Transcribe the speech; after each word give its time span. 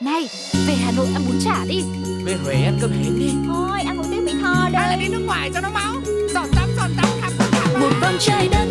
Này, 0.00 0.28
về 0.66 0.74
Hà 0.74 0.92
Nội 0.96 1.06
ăn 1.14 1.22
bún 1.26 1.38
chả 1.44 1.64
đi. 1.68 1.82
Về 2.24 2.36
Huế 2.44 2.54
ăn 2.54 2.78
cơm 2.80 2.90
hến 2.90 3.18
đi. 3.18 3.30
Thôi 3.46 3.80
ăn 3.86 3.96
một 3.96 4.04
tiếng 4.10 4.24
Mỹ 4.24 4.32
Tho 4.40 4.54
Hay 4.54 4.72
là 4.72 4.86
đây 4.86 4.98
đi 4.98 5.08
nước 5.08 5.22
ngoài 5.26 5.50
cho 5.54 5.60
nó 5.60 5.70
máu. 5.70 5.94
Giọt 6.34 6.46
tắm 6.56 6.68
giọt 6.76 6.88
tắm 6.96 7.08
khắp 7.20 7.32
cả 7.52 7.78
Một 7.80 7.90
vòng 8.00 8.16
trái 8.18 8.48
đất 8.48 8.66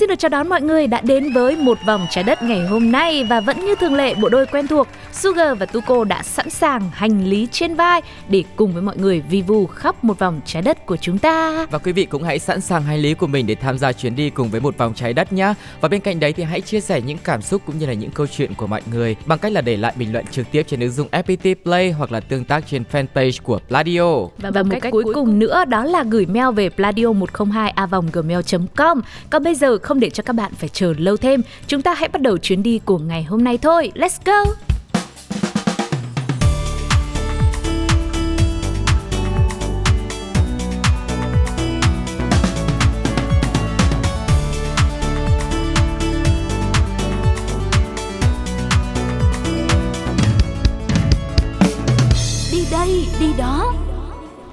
xin 0.00 0.08
được 0.08 0.18
chào 0.18 0.28
đón 0.28 0.48
mọi 0.48 0.62
người 0.62 0.86
đã 0.86 1.00
đến 1.00 1.32
với 1.32 1.56
một 1.56 1.78
vòng 1.86 2.06
trái 2.10 2.24
đất 2.24 2.42
ngày 2.42 2.66
hôm 2.66 2.92
nay 2.92 3.24
và 3.24 3.40
vẫn 3.40 3.64
như 3.64 3.74
thường 3.74 3.94
lệ, 3.94 4.14
bộ 4.14 4.28
đôi 4.28 4.46
quen 4.46 4.66
thuộc 4.66 4.88
Sugar 5.12 5.58
và 5.58 5.66
Tuko 5.66 6.04
đã 6.04 6.22
sẵn 6.22 6.50
sàng 6.50 6.90
hành 6.92 7.24
lý 7.24 7.48
trên 7.52 7.74
vai 7.74 8.02
để 8.28 8.44
cùng 8.56 8.72
với 8.72 8.82
mọi 8.82 8.96
người 8.96 9.20
vi 9.20 9.42
vu 9.42 9.66
khắp 9.66 10.04
một 10.04 10.18
vòng 10.18 10.40
trái 10.44 10.62
đất 10.62 10.86
của 10.86 10.96
chúng 10.96 11.18
ta. 11.18 11.66
Và 11.70 11.78
quý 11.78 11.92
vị 11.92 12.04
cũng 12.04 12.22
hãy 12.22 12.38
sẵn 12.38 12.60
sàng 12.60 12.82
hành 12.82 12.98
lý 12.98 13.14
của 13.14 13.26
mình 13.26 13.46
để 13.46 13.54
tham 13.54 13.78
gia 13.78 13.92
chuyến 13.92 14.16
đi 14.16 14.30
cùng 14.30 14.48
với 14.48 14.60
một 14.60 14.78
vòng 14.78 14.94
trái 14.94 15.12
đất 15.12 15.32
nhé. 15.32 15.54
Và 15.80 15.88
bên 15.88 16.00
cạnh 16.00 16.20
đấy 16.20 16.32
thì 16.32 16.42
hãy 16.42 16.60
chia 16.60 16.80
sẻ 16.80 17.00
những 17.00 17.18
cảm 17.24 17.42
xúc 17.42 17.62
cũng 17.66 17.78
như 17.78 17.86
là 17.86 17.92
những 17.92 18.10
câu 18.10 18.26
chuyện 18.26 18.54
của 18.54 18.66
mọi 18.66 18.82
người 18.90 19.16
bằng 19.26 19.38
cách 19.38 19.52
là 19.52 19.60
để 19.60 19.76
lại 19.76 19.92
bình 19.96 20.12
luận 20.12 20.26
trực 20.26 20.50
tiếp 20.50 20.62
trên 20.62 20.80
ứng 20.80 20.90
dụng 20.90 21.08
FPT 21.12 21.54
Play 21.62 21.92
hoặc 21.92 22.12
là 22.12 22.20
tương 22.20 22.44
tác 22.44 22.64
trên 22.70 22.84
fanpage 22.92 23.38
của 23.42 23.60
Pladio. 23.68 24.14
Và, 24.38 24.50
và 24.50 24.62
một 24.62 24.76
cách 24.80 24.92
cuối 24.92 25.04
cùng 25.14 25.38
nữa 25.38 25.64
đó 25.68 25.84
là 25.84 26.02
gửi 26.02 26.26
mail 26.26 26.54
về 26.54 26.70
pladio102a.gmail.com 26.76 29.00
Còn 29.30 29.42
bây 29.42 29.54
giờ 29.54 29.78
không 29.78 30.00
để 30.00 30.10
cho 30.10 30.22
các 30.22 30.32
bạn 30.32 30.52
phải 30.54 30.68
chờ 30.68 30.94
lâu 30.98 31.16
thêm, 31.16 31.42
chúng 31.66 31.82
ta 31.82 31.94
hãy 31.94 32.08
bắt 32.08 32.22
đầu 32.22 32.38
chuyến 32.38 32.62
đi 32.62 32.80
của 32.84 32.98
ngày 32.98 33.22
hôm 33.22 33.44
nay 33.44 33.58
thôi. 33.58 33.92
Let's 33.94 34.18
go! 34.24 34.44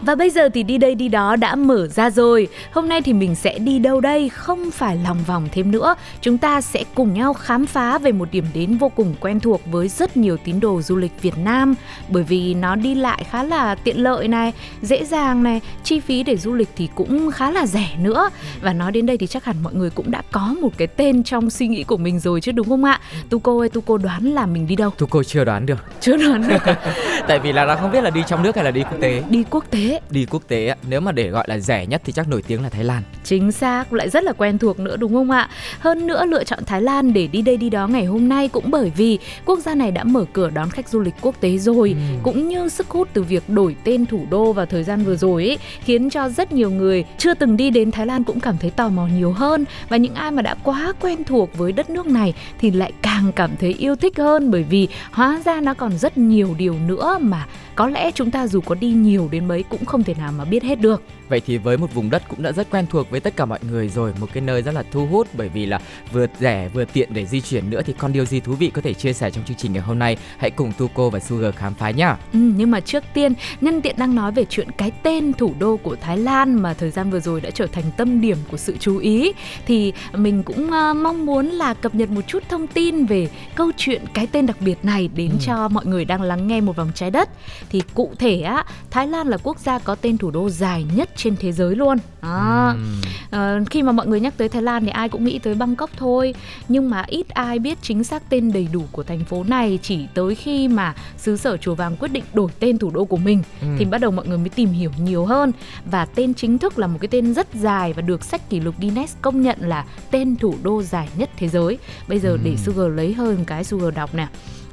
Và 0.07 0.15
bây 0.15 0.29
giờ 0.29 0.49
thì 0.49 0.63
đi 0.63 0.77
đây 0.77 0.95
đi 0.95 1.07
đó 1.07 1.35
đã 1.35 1.55
mở 1.55 1.87
ra 1.87 2.09
rồi. 2.09 2.47
Hôm 2.71 2.89
nay 2.89 3.01
thì 3.01 3.13
mình 3.13 3.35
sẽ 3.35 3.59
đi 3.59 3.79
đâu 3.79 4.01
đây? 4.01 4.29
Không 4.29 4.71
phải 4.71 4.97
lòng 5.03 5.17
vòng 5.27 5.47
thêm 5.51 5.71
nữa. 5.71 5.95
Chúng 6.21 6.37
ta 6.37 6.61
sẽ 6.61 6.83
cùng 6.95 7.13
nhau 7.13 7.33
khám 7.33 7.65
phá 7.65 7.97
về 7.97 8.11
một 8.11 8.27
điểm 8.31 8.45
đến 8.53 8.77
vô 8.77 8.89
cùng 8.89 9.15
quen 9.19 9.39
thuộc 9.39 9.61
với 9.71 9.87
rất 9.87 10.17
nhiều 10.17 10.37
tín 10.37 10.59
đồ 10.59 10.81
du 10.81 10.95
lịch 10.95 11.11
Việt 11.21 11.37
Nam 11.37 11.75
bởi 12.09 12.23
vì 12.23 12.53
nó 12.53 12.75
đi 12.75 12.95
lại 12.95 13.25
khá 13.29 13.43
là 13.43 13.75
tiện 13.75 14.03
lợi 14.03 14.27
này, 14.27 14.53
dễ 14.81 15.05
dàng 15.05 15.43
này, 15.43 15.61
chi 15.83 15.99
phí 15.99 16.23
để 16.23 16.37
du 16.37 16.53
lịch 16.53 16.69
thì 16.75 16.89
cũng 16.95 17.31
khá 17.31 17.51
là 17.51 17.67
rẻ 17.67 17.89
nữa. 17.99 18.29
Và 18.61 18.73
nói 18.73 18.91
đến 18.91 19.05
đây 19.05 19.17
thì 19.17 19.27
chắc 19.27 19.45
hẳn 19.45 19.55
mọi 19.63 19.73
người 19.73 19.89
cũng 19.89 20.11
đã 20.11 20.21
có 20.31 20.55
một 20.61 20.71
cái 20.77 20.87
tên 20.87 21.23
trong 21.23 21.49
suy 21.49 21.67
nghĩ 21.67 21.83
của 21.83 21.97
mình 21.97 22.19
rồi 22.19 22.41
chứ 22.41 22.51
đúng 22.51 22.69
không 22.69 22.83
ạ? 22.83 22.99
Tuko 23.29 23.61
ơi, 23.61 23.69
Tuko 23.69 23.97
đoán 23.97 24.23
là 24.23 24.45
mình 24.45 24.67
đi 24.67 24.75
đâu? 24.75 24.91
Thu 24.97 25.05
cô 25.09 25.23
chưa 25.23 25.43
đoán 25.43 25.65
được. 25.65 25.85
Chưa 25.99 26.17
đoán 26.17 26.47
được. 26.47 26.75
Tại 27.27 27.39
vì 27.39 27.51
là 27.53 27.65
nó 27.65 27.75
không 27.75 27.91
biết 27.91 28.01
là 28.03 28.09
đi 28.09 28.21
trong 28.27 28.43
nước 28.43 28.55
hay 28.55 28.65
là 28.65 28.71
đi 28.71 28.81
quốc 28.83 28.97
tế. 29.01 29.23
đi 29.29 29.43
quốc 29.49 29.65
tế 29.71 29.99
Đi 30.09 30.25
quốc 30.25 30.43
tế 30.47 30.75
nếu 30.89 31.01
mà 31.01 31.11
để 31.11 31.29
gọi 31.29 31.45
là 31.47 31.59
rẻ 31.59 31.85
nhất 31.85 32.01
thì 32.05 32.13
chắc 32.13 32.27
nổi 32.29 32.41
tiếng 32.47 32.63
là 32.63 32.69
Thái 32.69 32.83
Lan. 32.83 33.03
Chính 33.23 33.51
xác, 33.51 33.93
lại 33.93 34.09
rất 34.09 34.23
là 34.23 34.33
quen 34.33 34.57
thuộc 34.57 34.79
nữa 34.79 34.97
đúng 34.97 35.13
không 35.13 35.31
ạ? 35.31 35.49
Hơn 35.79 36.07
nữa 36.07 36.25
lựa 36.25 36.43
chọn 36.43 36.65
Thái 36.65 36.81
Lan 36.81 37.13
để 37.13 37.27
đi 37.27 37.41
đây 37.41 37.57
đi 37.57 37.69
đó 37.69 37.87
ngày 37.87 38.05
hôm 38.05 38.29
nay 38.29 38.47
cũng 38.47 38.71
bởi 38.71 38.91
vì 38.97 39.19
quốc 39.45 39.59
gia 39.59 39.75
này 39.75 39.91
đã 39.91 40.03
mở 40.03 40.25
cửa 40.33 40.49
đón 40.49 40.69
khách 40.69 40.89
du 40.89 40.99
lịch 40.99 41.13
quốc 41.21 41.35
tế 41.41 41.57
rồi, 41.57 41.89
Ừ. 41.97 42.17
cũng 42.23 42.47
như 42.47 42.69
sức 42.69 42.89
hút 42.89 43.07
từ 43.13 43.23
việc 43.23 43.49
đổi 43.49 43.75
tên 43.83 44.05
thủ 44.05 44.25
đô 44.29 44.53
vào 44.53 44.65
thời 44.65 44.83
gian 44.83 45.03
vừa 45.03 45.15
rồi 45.15 45.45
ấy, 45.45 45.57
khiến 45.83 46.09
cho 46.09 46.29
rất 46.29 46.51
nhiều 46.51 46.71
người 46.71 47.05
chưa 47.17 47.33
từng 47.33 47.57
đi 47.57 47.69
đến 47.69 47.91
Thái 47.91 48.05
Lan 48.05 48.23
cũng 48.23 48.39
cảm 48.39 48.57
thấy 48.57 48.69
tò 48.69 48.89
mò 48.89 49.07
nhiều 49.07 49.31
hơn 49.31 49.65
và 49.89 49.97
những 49.97 50.13
ai 50.15 50.31
mà 50.31 50.41
đã 50.41 50.55
quá 50.63 50.93
quen 51.01 51.23
thuộc 51.23 51.57
với 51.57 51.71
đất 51.71 51.89
nước 51.89 52.07
này 52.07 52.33
thì 52.59 52.71
lại 52.71 52.91
càng 53.01 53.31
cảm 53.35 53.51
thấy 53.59 53.73
yêu 53.79 53.95
thích 53.95 54.17
hơn 54.17 54.51
bởi 54.51 54.63
vì 54.63 54.87
hóa 55.11 55.41
ra 55.45 55.61
nó 55.61 55.73
còn 55.73 55.97
rất 55.97 56.17
nhiều 56.17 56.55
điều 56.57 56.75
nữa 56.87 57.06
mà 57.21 57.45
có 57.77 57.89
lẽ 57.89 58.11
chúng 58.11 58.31
ta 58.31 58.47
dù 58.47 58.61
có 58.61 58.75
đi 58.75 58.87
nhiều 58.89 59.27
đến 59.31 59.47
mấy 59.47 59.63
cũng 59.63 59.85
không 59.85 60.03
thể 60.03 60.13
nào 60.13 60.31
mà 60.31 60.45
biết 60.45 60.63
hết 60.63 60.79
được. 60.81 61.03
Vậy 61.29 61.41
thì 61.45 61.57
với 61.57 61.77
một 61.77 61.93
vùng 61.93 62.09
đất 62.09 62.23
cũng 62.29 62.41
đã 62.43 62.51
rất 62.51 62.69
quen 62.69 62.85
thuộc 62.89 63.09
với 63.09 63.19
tất 63.19 63.35
cả 63.35 63.45
mọi 63.45 63.59
người 63.71 63.89
rồi, 63.89 64.13
một 64.19 64.27
cái 64.33 64.41
nơi 64.41 64.61
rất 64.61 64.71
là 64.75 64.83
thu 64.91 65.05
hút 65.05 65.27
bởi 65.33 65.49
vì 65.49 65.65
là 65.65 65.79
vừa 66.11 66.27
rẻ 66.39 66.69
vừa 66.73 66.85
tiện 66.85 67.13
để 67.13 67.25
di 67.25 67.41
chuyển 67.41 67.69
nữa 67.69 67.81
thì 67.85 67.93
còn 67.97 68.13
điều 68.13 68.25
gì 68.25 68.39
thú 68.39 68.53
vị 68.53 68.69
có 68.73 68.81
thể 68.81 68.93
chia 68.93 69.13
sẻ 69.13 69.31
trong 69.31 69.43
chương 69.43 69.57
trình 69.57 69.73
ngày 69.73 69.81
hôm 69.81 69.99
nay? 69.99 70.17
Hãy 70.37 70.51
cùng 70.51 70.71
Tuko 70.77 71.09
và 71.09 71.19
Sugar 71.19 71.55
khám 71.55 71.73
phá 71.73 71.91
nhá. 71.91 72.17
Ừ, 72.33 72.39
nhưng 72.57 72.71
mà 72.71 72.79
trước 72.79 73.03
tiên, 73.13 73.33
nhân 73.61 73.81
tiện 73.81 73.95
đang 73.97 74.15
nói 74.15 74.31
về 74.31 74.45
chuyện 74.49 74.71
cái 74.77 74.91
tên 75.03 75.33
thủ 75.33 75.53
đô 75.59 75.77
của 75.77 75.95
Thái 76.01 76.17
Lan 76.17 76.53
mà 76.61 76.73
thời 76.73 76.91
gian 76.91 77.09
vừa 77.09 77.19
rồi 77.19 77.41
đã 77.41 77.49
trở 77.51 77.67
thành 77.67 77.83
tâm 77.97 78.21
điểm 78.21 78.37
của 78.51 78.57
sự 78.57 78.77
chú 78.79 78.97
ý 78.97 79.33
thì 79.67 79.93
mình 80.13 80.43
cũng 80.43 80.71
ờ, 80.71 80.93
mong 80.93 81.25
muốn 81.25 81.45
là 81.47 81.73
cập 81.73 81.95
nhật 81.95 82.09
một 82.09 82.21
chút 82.27 82.43
thông 82.49 82.67
tin 82.67 83.05
về 83.05 83.29
câu 83.55 83.71
chuyện 83.77 84.01
cái 84.13 84.27
tên 84.27 84.45
đặc 84.45 84.57
biệt 84.61 84.77
này 84.83 85.09
đến 85.15 85.29
Ừ. 85.31 85.37
cho 85.45 85.67
mọi 85.67 85.85
người 85.85 86.05
đang 86.05 86.21
lắng 86.21 86.47
nghe 86.47 86.61
một 86.61 86.75
vòng 86.75 86.91
trái 86.95 87.11
đất. 87.11 87.29
Thì 87.71 87.81
cụ 87.93 88.11
thể 88.19 88.41
á, 88.41 88.63
Thái 88.91 89.07
Lan 89.07 89.27
là 89.27 89.37
quốc 89.43 89.59
gia 89.59 89.79
có 89.79 89.95
tên 89.95 90.17
thủ 90.17 90.31
đô 90.31 90.49
dài 90.49 90.85
nhất 90.95 91.09
trên 91.15 91.35
thế 91.35 91.51
giới 91.51 91.75
luôn. 91.75 91.97
Đó. 92.21 92.69
Ừm. 92.75 93.01
Ờ, 93.31 93.59
khi 93.69 93.83
mà 93.83 93.91
mọi 93.91 94.07
người 94.07 94.19
nhắc 94.19 94.33
tới 94.37 94.49
Thái 94.49 94.61
Lan 94.61 94.83
thì 94.85 94.89
ai 94.89 95.09
cũng 95.09 95.25
nghĩ 95.25 95.39
tới 95.39 95.55
Bangkok 95.55 95.89
thôi 95.97 96.33
nhưng 96.67 96.89
mà 96.89 97.03
ít 97.07 97.29
ai 97.29 97.59
biết 97.59 97.77
chính 97.81 98.03
xác 98.03 98.29
tên 98.29 98.51
đầy 98.51 98.67
đủ 98.73 98.83
của 98.91 99.03
thành 99.03 99.23
phố 99.25 99.43
này 99.43 99.79
chỉ 99.81 100.05
tới 100.13 100.35
khi 100.35 100.67
mà 100.67 100.93
xứ 101.17 101.37
sở 101.37 101.57
chùa 101.57 101.75
vàng 101.75 101.95
quyết 101.99 102.07
định 102.11 102.23
đổi 102.33 102.49
tên 102.59 102.77
thủ 102.77 102.89
đô 102.89 103.05
của 103.05 103.17
mình 103.17 103.43
Ừ. 103.61 103.67
thì 103.79 103.85
bắt 103.85 103.97
đầu 104.01 104.11
mọi 104.11 104.27
người 104.27 104.37
mới 104.37 104.49
tìm 104.49 104.69
hiểu 104.69 104.91
nhiều 105.01 105.25
hơn 105.25 105.51
và 105.91 106.05
tên 106.05 106.33
chính 106.33 106.57
thức 106.57 106.79
là 106.79 106.87
một 106.87 106.97
cái 107.01 107.07
tên 107.07 107.33
rất 107.33 107.47
dài 107.53 107.93
và 107.93 108.01
được 108.01 108.23
sách 108.23 108.49
kỷ 108.49 108.59
lục 108.59 108.75
Guinness 108.79 109.15
công 109.21 109.41
nhận 109.41 109.57
là 109.61 109.85
tên 110.11 110.35
thủ 110.35 110.55
đô 110.63 110.83
dài 110.83 111.09
nhất 111.17 111.29
thế 111.37 111.47
giới 111.47 111.77
bây 112.07 112.19
giờ 112.19 112.37
để 112.43 112.51
Ừ. 112.51 112.57
Sugar 112.57 112.87
lấy 112.95 113.15
một 113.17 113.43
cái 113.47 113.63
Sugar 113.63 113.93
đọc 113.95 114.15
nè 114.15 114.27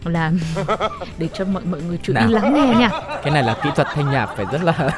là 0.07 0.33
để 1.19 1.29
cho 1.35 1.45
mọi 1.45 1.63
mọi 1.71 1.81
người 1.89 1.99
chú 2.03 2.13
ý 2.21 2.27
lắng 2.33 2.55
nghe 2.55 2.75
nha. 2.79 2.91
Cái 3.23 3.33
này 3.33 3.43
là 3.43 3.57
kỹ 3.63 3.71
thuật 3.77 3.89
thanh 3.95 4.11
nhạc 4.11 4.27
phải 4.37 4.47
rất 4.53 4.63
là 4.63 4.91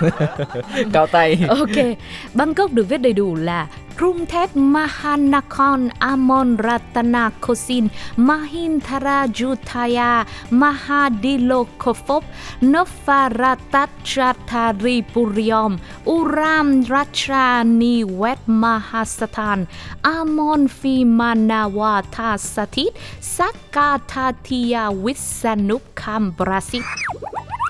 cao 0.93 1.07
tay. 1.07 1.39
Ok, 1.49 1.97
Bangkok 2.35 2.73
được 2.73 2.89
viết 2.89 2.99
đầy 2.99 3.13
đủ 3.13 3.35
là 3.35 3.67
Krungthep 3.97 4.57
Mahanakhon 4.57 5.89
Amon 6.01 6.57
Ratana 6.57 7.31
Kosin 7.41 7.89
Mahintara 8.17 9.27
Jutaya 9.33 10.27
Mahadilokofop 10.51 12.23
Nofaratat 12.61 13.89
Chatari 14.05 15.01
Puryom 15.01 15.79
Uram 16.05 16.85
Ratchani 16.85 18.05
Wet 18.05 18.39
Mahasatan 18.47 19.67
Amon 20.05 20.69
Phimanawa 20.69 22.05
Thasatit 22.13 22.93
Sakatatia 23.21 24.93
Wisanuk 25.03 25.83
Kambrasit 25.95 26.83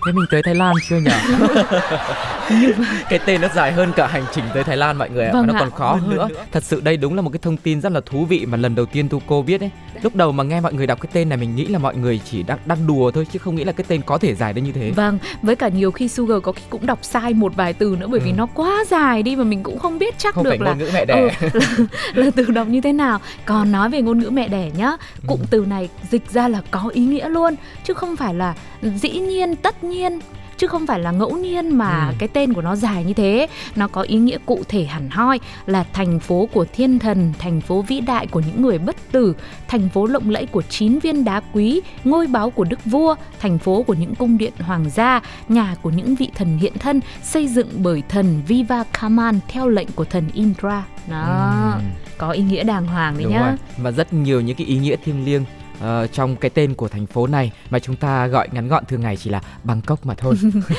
Thế 0.06 0.12
mình 0.12 0.24
tới 0.30 0.42
Thái 0.44 0.54
Lan 0.54 0.74
chưa 0.88 0.96
nhỉ? 0.96 1.10
cái 3.10 3.18
tên 3.26 3.40
nó 3.40 3.48
dài 3.54 3.72
hơn 3.72 3.92
cả 3.96 4.06
hành 4.06 4.24
trình 4.34 4.44
tới 4.54 4.64
Thái 4.64 4.76
Lan 4.76 4.96
mọi 4.98 5.10
người 5.10 5.24
ạ, 5.26 5.30
Vâng 5.32 5.46
và 5.46 5.52
nó 5.52 5.58
ạ. 5.58 5.60
còn 5.60 5.70
khó 5.70 5.94
hơn 5.94 6.10
nữa. 6.10 6.28
Thật 6.52 6.64
sự 6.64 6.80
đây 6.80 6.96
đúng 6.96 7.14
là 7.14 7.22
một 7.22 7.30
cái 7.32 7.38
thông 7.42 7.56
tin 7.56 7.80
rất 7.80 7.92
là 7.92 8.00
thú 8.06 8.24
vị 8.24 8.46
mà 8.46 8.56
lần 8.56 8.74
đầu 8.74 8.86
tiên 8.86 9.08
Tuko 9.08 9.42
biết 9.42 9.60
ấy. 9.60 9.70
Lúc 10.02 10.16
đầu 10.16 10.32
mà 10.32 10.44
nghe 10.44 10.60
mọi 10.60 10.72
người 10.74 10.86
đọc 10.86 11.00
cái 11.00 11.10
tên 11.12 11.28
này 11.28 11.38
mình 11.38 11.56
nghĩ 11.56 11.66
là 11.66 11.78
mọi 11.78 11.96
người 11.96 12.20
chỉ 12.30 12.42
đang 12.42 12.58
đang 12.66 12.86
đùa 12.86 13.10
thôi 13.10 13.26
chứ 13.32 13.38
không 13.38 13.54
nghĩ 13.56 13.64
là 13.64 13.72
cái 13.72 13.84
tên 13.88 14.00
có 14.06 14.18
thể 14.18 14.34
dài 14.34 14.52
đến 14.52 14.64
như 14.64 14.72
thế. 14.72 14.90
Vâng, 14.90 15.18
với 15.42 15.56
cả 15.56 15.68
nhiều 15.68 15.90
khi 15.90 16.08
Sugar 16.08 16.38
có 16.42 16.52
khi 16.52 16.62
cũng 16.70 16.86
đọc 16.86 16.98
sai 17.02 17.34
một 17.34 17.56
vài 17.56 17.72
từ 17.72 17.96
nữa 18.00 18.06
bởi 18.10 18.20
vì 18.20 18.30
Ừ. 18.30 18.34
nó 18.36 18.46
quá 18.46 18.84
dài 18.90 19.22
đi 19.22 19.36
mà 19.36 19.44
mình 19.44 19.62
cũng 19.62 19.78
không 19.78 19.98
biết 19.98 20.14
chắc 20.18 20.34
Không 20.34 20.44
được 20.44 20.50
phải 20.50 20.58
là 20.58 20.70
ngôn 20.70 20.78
ngữ 20.78 20.90
mẹ 20.94 21.04
đẻ. 21.04 21.14
Ừ, 21.14 21.48
là, 21.60 21.66
là 22.24 22.30
từ 22.36 22.44
đọc 22.44 22.68
như 22.68 22.80
thế 22.80 22.92
nào. 22.92 23.20
Còn 23.44 23.72
nói 23.72 23.90
về 23.90 24.02
ngôn 24.02 24.18
ngữ 24.18 24.30
mẹ 24.30 24.48
đẻ 24.48 24.70
nhá, 24.76 24.92
cụm 25.26 25.38
Ừ. 25.40 25.46
từ 25.50 25.64
này 25.68 25.88
dịch 26.10 26.30
ra 26.30 26.48
là 26.48 26.60
có 26.70 26.90
ý 26.92 27.00
nghĩa 27.04 27.28
luôn 27.28 27.54
chứ 27.84 27.94
không 27.94 28.16
phải 28.16 28.34
là 28.34 28.54
dĩ 28.82 29.10
nhiên, 29.10 29.56
tất 29.56 29.84
nhiên 29.84 30.18
chứ 30.58 30.66
không 30.66 30.86
phải 30.86 31.00
là 31.00 31.10
ngẫu 31.10 31.36
nhiên 31.36 31.78
mà 31.78 32.06
Ừ. 32.08 32.14
cái 32.18 32.28
tên 32.28 32.52
của 32.52 32.62
nó 32.62 32.76
dài 32.76 33.04
như 33.04 33.14
thế 33.14 33.46
nó 33.76 33.88
có 33.88 34.02
ý 34.02 34.16
nghĩa 34.16 34.38
cụ 34.46 34.62
thể 34.68 34.84
hẳn 34.84 35.10
hoi 35.10 35.40
là 35.66 35.84
thành 35.92 36.18
phố 36.20 36.48
của 36.52 36.66
thiên 36.72 36.98
thần 36.98 37.32
thành 37.38 37.60
phố 37.60 37.82
vĩ 37.82 38.00
đại 38.00 38.26
của 38.26 38.40
những 38.40 38.62
người 38.62 38.78
bất 38.78 38.96
tử 39.12 39.34
thành 39.68 39.88
phố 39.88 40.06
lộng 40.06 40.30
lẫy 40.30 40.46
của 40.46 40.62
chín 40.62 40.98
viên 40.98 41.24
đá 41.24 41.40
quý 41.52 41.80
ngôi 42.04 42.26
báu 42.26 42.50
của 42.50 42.64
đức 42.64 42.84
vua 42.84 43.14
thành 43.40 43.58
phố 43.58 43.82
của 43.82 43.94
những 43.94 44.14
cung 44.14 44.38
điện 44.38 44.52
hoàng 44.58 44.90
gia 44.90 45.20
nhà 45.48 45.74
của 45.82 45.90
những 45.90 46.14
vị 46.14 46.30
thần 46.34 46.58
hiện 46.58 46.72
thân 46.78 47.00
xây 47.22 47.48
dựng 47.48 47.68
bởi 47.76 48.02
thần 48.08 48.42
Viva 48.46 48.84
Kaman 49.00 49.38
theo 49.48 49.68
lệnh 49.68 49.88
của 49.94 50.04
thần 50.04 50.24
Indra 50.32 50.84
đó 51.10 51.52
Ừm. 51.74 51.82
có 52.18 52.30
ý 52.30 52.42
nghĩa 52.42 52.62
đàng 52.64 52.86
hoàng 52.86 53.14
đấy 53.14 53.22
Đúng 53.24 53.32
nhá 53.32 53.46
rồi. 53.46 53.56
Và 53.78 53.90
rất 53.90 54.12
nhiều 54.12 54.40
những 54.40 54.56
cái 54.56 54.66
ý 54.66 54.78
nghĩa 54.78 54.96
thiêng 55.04 55.24
liêng 55.24 55.44
uh, 55.84 56.12
trong 56.12 56.36
cái 56.36 56.50
tên 56.50 56.74
của 56.74 56.88
thành 56.88 57.06
phố 57.06 57.26
này 57.26 57.52
mà 57.70 57.78
chúng 57.78 57.96
ta 57.96 58.26
gọi 58.26 58.48
ngắn 58.52 58.68
gọn 58.68 58.84
thường 58.84 59.00
ngày 59.00 59.16
chỉ 59.16 59.30
là 59.30 59.40
Bangkok 59.64 60.06
mà 60.06 60.14
thôi. 60.14 60.34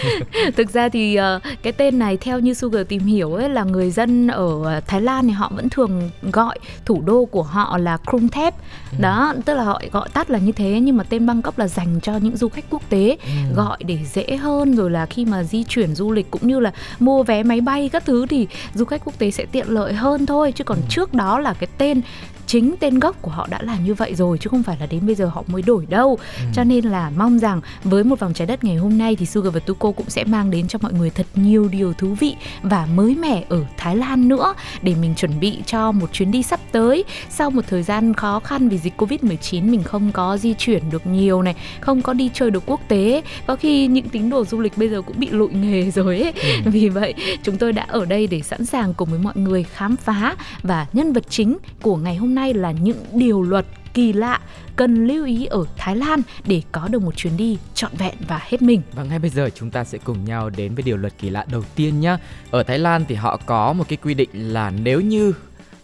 Thực 0.57 0.69
ra 0.69 0.89
thì 0.89 1.19
uh, 1.19 1.43
cái 1.63 1.73
tên 1.73 1.99
này 1.99 2.17
theo 2.17 2.39
như 2.39 2.53
Sugar 2.53 2.87
tìm 2.87 3.05
hiểu 3.05 3.33
ấy 3.33 3.49
là 3.49 3.63
người 3.63 3.91
dân 3.91 4.27
ở 4.27 4.81
Thái 4.87 5.01
Lan 5.01 5.27
thì 5.27 5.33
họ 5.33 5.51
vẫn 5.55 5.69
thường 5.69 6.09
gọi 6.21 6.59
thủ 6.85 7.01
đô 7.05 7.25
của 7.25 7.43
họ 7.43 7.77
là 7.77 7.97
Krung 8.09 8.27
Thep. 8.27 8.53
Ừ. 8.91 8.97
Đó, 8.99 9.33
tức 9.45 9.53
là 9.53 9.63
họ 9.63 9.81
gọi 9.91 10.09
tắt 10.13 10.29
là 10.29 10.39
như 10.39 10.51
thế 10.51 10.79
nhưng 10.79 10.97
mà 10.97 11.03
tên 11.03 11.25
Bangkok 11.25 11.59
là 11.59 11.67
dành 11.67 11.99
cho 12.01 12.17
những 12.17 12.37
du 12.37 12.49
khách 12.49 12.65
quốc 12.69 12.81
tế 12.89 13.17
ừ. 13.23 13.55
gọi 13.55 13.77
để 13.83 13.99
dễ 14.13 14.37
hơn 14.37 14.75
rồi 14.75 14.91
là 14.91 15.05
khi 15.05 15.25
mà 15.25 15.43
di 15.43 15.63
chuyển 15.63 15.95
du 15.95 16.11
lịch 16.11 16.31
cũng 16.31 16.47
như 16.47 16.59
là 16.59 16.71
mua 16.99 17.23
vé 17.23 17.43
máy 17.43 17.61
bay 17.61 17.89
các 17.89 18.05
thứ 18.05 18.25
thì 18.25 18.47
du 18.73 18.85
khách 18.85 19.01
quốc 19.05 19.19
tế 19.19 19.31
sẽ 19.31 19.45
tiện 19.51 19.67
lợi 19.69 19.93
hơn 19.93 20.25
thôi 20.25 20.51
chứ 20.55 20.63
còn 20.63 20.77
ừ. 20.77 20.83
trước 20.89 21.13
đó 21.13 21.39
là 21.39 21.53
cái 21.53 21.67
tên 21.77 22.01
chính 22.47 22.75
tên 22.79 22.99
gốc 22.99 23.21
của 23.21 23.31
họ 23.31 23.47
đã 23.49 23.59
là 23.61 23.77
như 23.85 23.93
vậy 23.93 24.15
rồi 24.15 24.37
chứ 24.37 24.49
không 24.49 24.63
phải 24.63 24.77
là 24.79 24.85
đến 24.85 25.05
bây 25.05 25.15
giờ 25.15 25.25
họ 25.25 25.43
mới 25.47 25.61
đổi 25.61 25.85
đâu 25.85 26.17
ừ. 26.37 26.43
cho 26.53 26.63
nên 26.63 26.85
là 26.85 27.11
mong 27.17 27.39
rằng 27.39 27.61
với 27.83 28.03
một 28.03 28.19
vòng 28.19 28.33
trái 28.33 28.47
đất 28.47 28.63
ngày 28.63 28.75
hôm 28.75 28.97
nay 28.97 29.15
thì 29.15 29.25
Sugar 29.25 29.53
và 29.53 29.59
Tuko 29.59 29.91
cũng 29.91 30.09
sẽ 30.09 30.23
mang 30.23 30.51
đến 30.51 30.67
cho 30.67 30.79
mọi 30.81 30.93
người 30.93 31.09
thật 31.09 31.25
nhiều 31.35 31.67
điều 31.67 31.93
thú 31.93 32.07
vị 32.19 32.35
và 32.61 32.87
mới 32.95 33.15
mẻ 33.15 33.43
ở 33.49 33.65
Thái 33.77 33.95
Lan 33.95 34.27
nữa 34.27 34.53
để 34.81 34.95
mình 35.01 35.15
chuẩn 35.15 35.39
bị 35.39 35.61
cho 35.65 35.91
một 35.91 36.13
chuyến 36.13 36.31
đi 36.31 36.43
sắp 36.43 36.59
tới 36.71 37.03
sau 37.29 37.49
một 37.51 37.61
thời 37.67 37.83
gian 37.83 38.13
khó 38.13 38.39
khăn 38.39 38.69
vì 38.69 38.77
dịch 38.77 38.93
Covid-19 38.97 39.71
mình 39.71 39.83
không 39.83 40.11
có 40.11 40.37
di 40.37 40.53
chuyển 40.53 40.89
được 40.89 41.07
nhiều 41.07 41.41
này 41.41 41.55
không 41.79 42.01
có 42.01 42.13
đi 42.13 42.29
chơi 42.33 42.51
được 42.51 42.63
quốc 42.65 42.81
tế 42.87 43.21
có 43.47 43.55
khi 43.55 43.87
những 43.87 44.09
tín 44.09 44.29
đồ 44.29 44.45
du 44.45 44.59
lịch 44.59 44.77
bây 44.77 44.89
giờ 44.89 45.01
cũng 45.01 45.19
bị 45.19 45.29
lụi 45.29 45.49
nghề 45.49 45.91
rồi 45.95 46.19
ấy 46.19 46.33
ừ. 46.65 46.71
vì 46.71 46.89
vậy 46.89 47.13
chúng 47.43 47.57
tôi 47.57 47.73
đã 47.73 47.85
ở 47.87 48.05
đây 48.05 48.27
để 48.27 48.41
sẵn 48.41 48.65
sàng 48.65 48.93
cùng 48.93 49.09
với 49.09 49.19
mọi 49.19 49.33
người 49.35 49.63
khám 49.63 49.95
phá 49.95 50.35
và 50.63 50.87
nhân 50.93 51.13
vật 51.13 51.23
chính 51.29 51.57
của 51.81 51.95
ngày 51.95 52.15
hôm 52.15 52.35
nay 52.35 52.36
nay 52.37 52.53
là 52.53 52.71
những 52.71 53.05
điều 53.13 53.41
luật 53.41 53.65
kỳ 53.93 54.13
lạ 54.13 54.39
cần 54.75 55.07
lưu 55.07 55.25
ý 55.25 55.45
ở 55.45 55.65
Thái 55.77 55.95
Lan 55.95 56.21
để 56.45 56.61
có 56.71 56.87
được 56.87 57.01
một 57.01 57.15
chuyến 57.15 57.37
đi 57.37 57.57
trọn 57.73 57.91
vẹn 57.97 58.13
và 58.27 58.39
hết 58.43 58.61
mình. 58.61 58.81
Và 58.93 59.03
ngay 59.03 59.19
bây 59.19 59.29
giờ 59.29 59.49
chúng 59.55 59.71
ta 59.71 59.83
sẽ 59.83 59.97
cùng 60.03 60.25
nhau 60.25 60.49
đến 60.49 60.75
với 60.75 60.83
điều 60.83 60.97
luật 60.97 61.13
kỳ 61.17 61.29
lạ 61.29 61.45
đầu 61.51 61.63
tiên 61.75 61.99
nhé. 61.99 62.17
Ở 62.51 62.63
Thái 62.63 62.79
Lan 62.79 63.05
thì 63.07 63.15
họ 63.15 63.39
có 63.45 63.73
một 63.73 63.83
cái 63.87 63.97
quy 64.03 64.13
định 64.13 64.29
là 64.33 64.69
nếu 64.69 65.01
như 65.01 65.33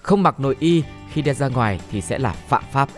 không 0.02 0.24
mặc 0.24 0.40
nội 0.40 0.56
y 0.60 0.84
khi 1.14 1.22
đi 1.22 1.34
ra 1.34 1.48
ngoài 1.48 1.80
thì 1.92 2.02
sẽ 2.02 2.20
là 2.20 2.32
phạm 2.48 2.64
pháp. 2.72 2.90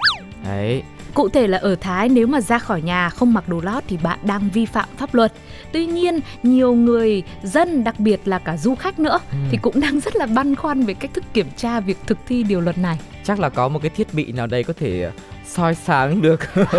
Đấy, 0.44 0.84
Cụ 1.14 1.30
thể 1.30 1.48
là 1.48 1.58
ở 1.58 1.76
Thái 1.76 2.10
nếu 2.10 2.28
mà 2.28 2.42
ra 2.42 2.60
khỏi 2.60 2.82
nhà 2.82 3.10
không 3.10 3.34
mặc 3.34 3.50
đồ 3.50 3.62
lót 3.62 3.84
thì 3.88 3.98
bạn 3.98 4.20
đang 4.24 4.50
vi 4.50 4.66
phạm 4.66 4.90
pháp 4.98 5.14
luật. 5.14 5.34
Tuy 5.72 5.86
nhiên, 5.86 6.20
nhiều 6.44 6.74
người 6.74 7.24
dân 7.44 7.84
đặc 7.84 8.00
biệt 8.00 8.22
là 8.26 8.40
cả 8.40 8.58
du 8.58 8.76
khách 8.76 9.00
nữa 9.00 9.20
ừ. 9.32 9.38
thì 9.52 9.58
cũng 9.62 9.80
đang 9.80 10.00
rất 10.00 10.16
là 10.16 10.26
băn 10.26 10.56
khoăn 10.56 10.84
về 10.84 10.94
cách 10.94 11.14
thức 11.14 11.24
kiểm 11.34 11.48
tra 11.58 11.80
việc 11.80 11.98
thực 12.08 12.18
thi 12.28 12.44
điều 12.44 12.62
luật 12.62 12.78
này. 12.78 13.00
Chắc 13.26 13.40
là 13.40 13.50
có 13.50 13.68
một 13.68 13.80
cái 13.82 13.90
thiết 13.90 14.14
bị 14.14 14.32
nào 14.32 14.48
đây 14.48 14.64
có 14.64 14.74
thể 14.74 15.12
soi 15.48 15.76
sáng 15.76 16.22
được 16.22 16.40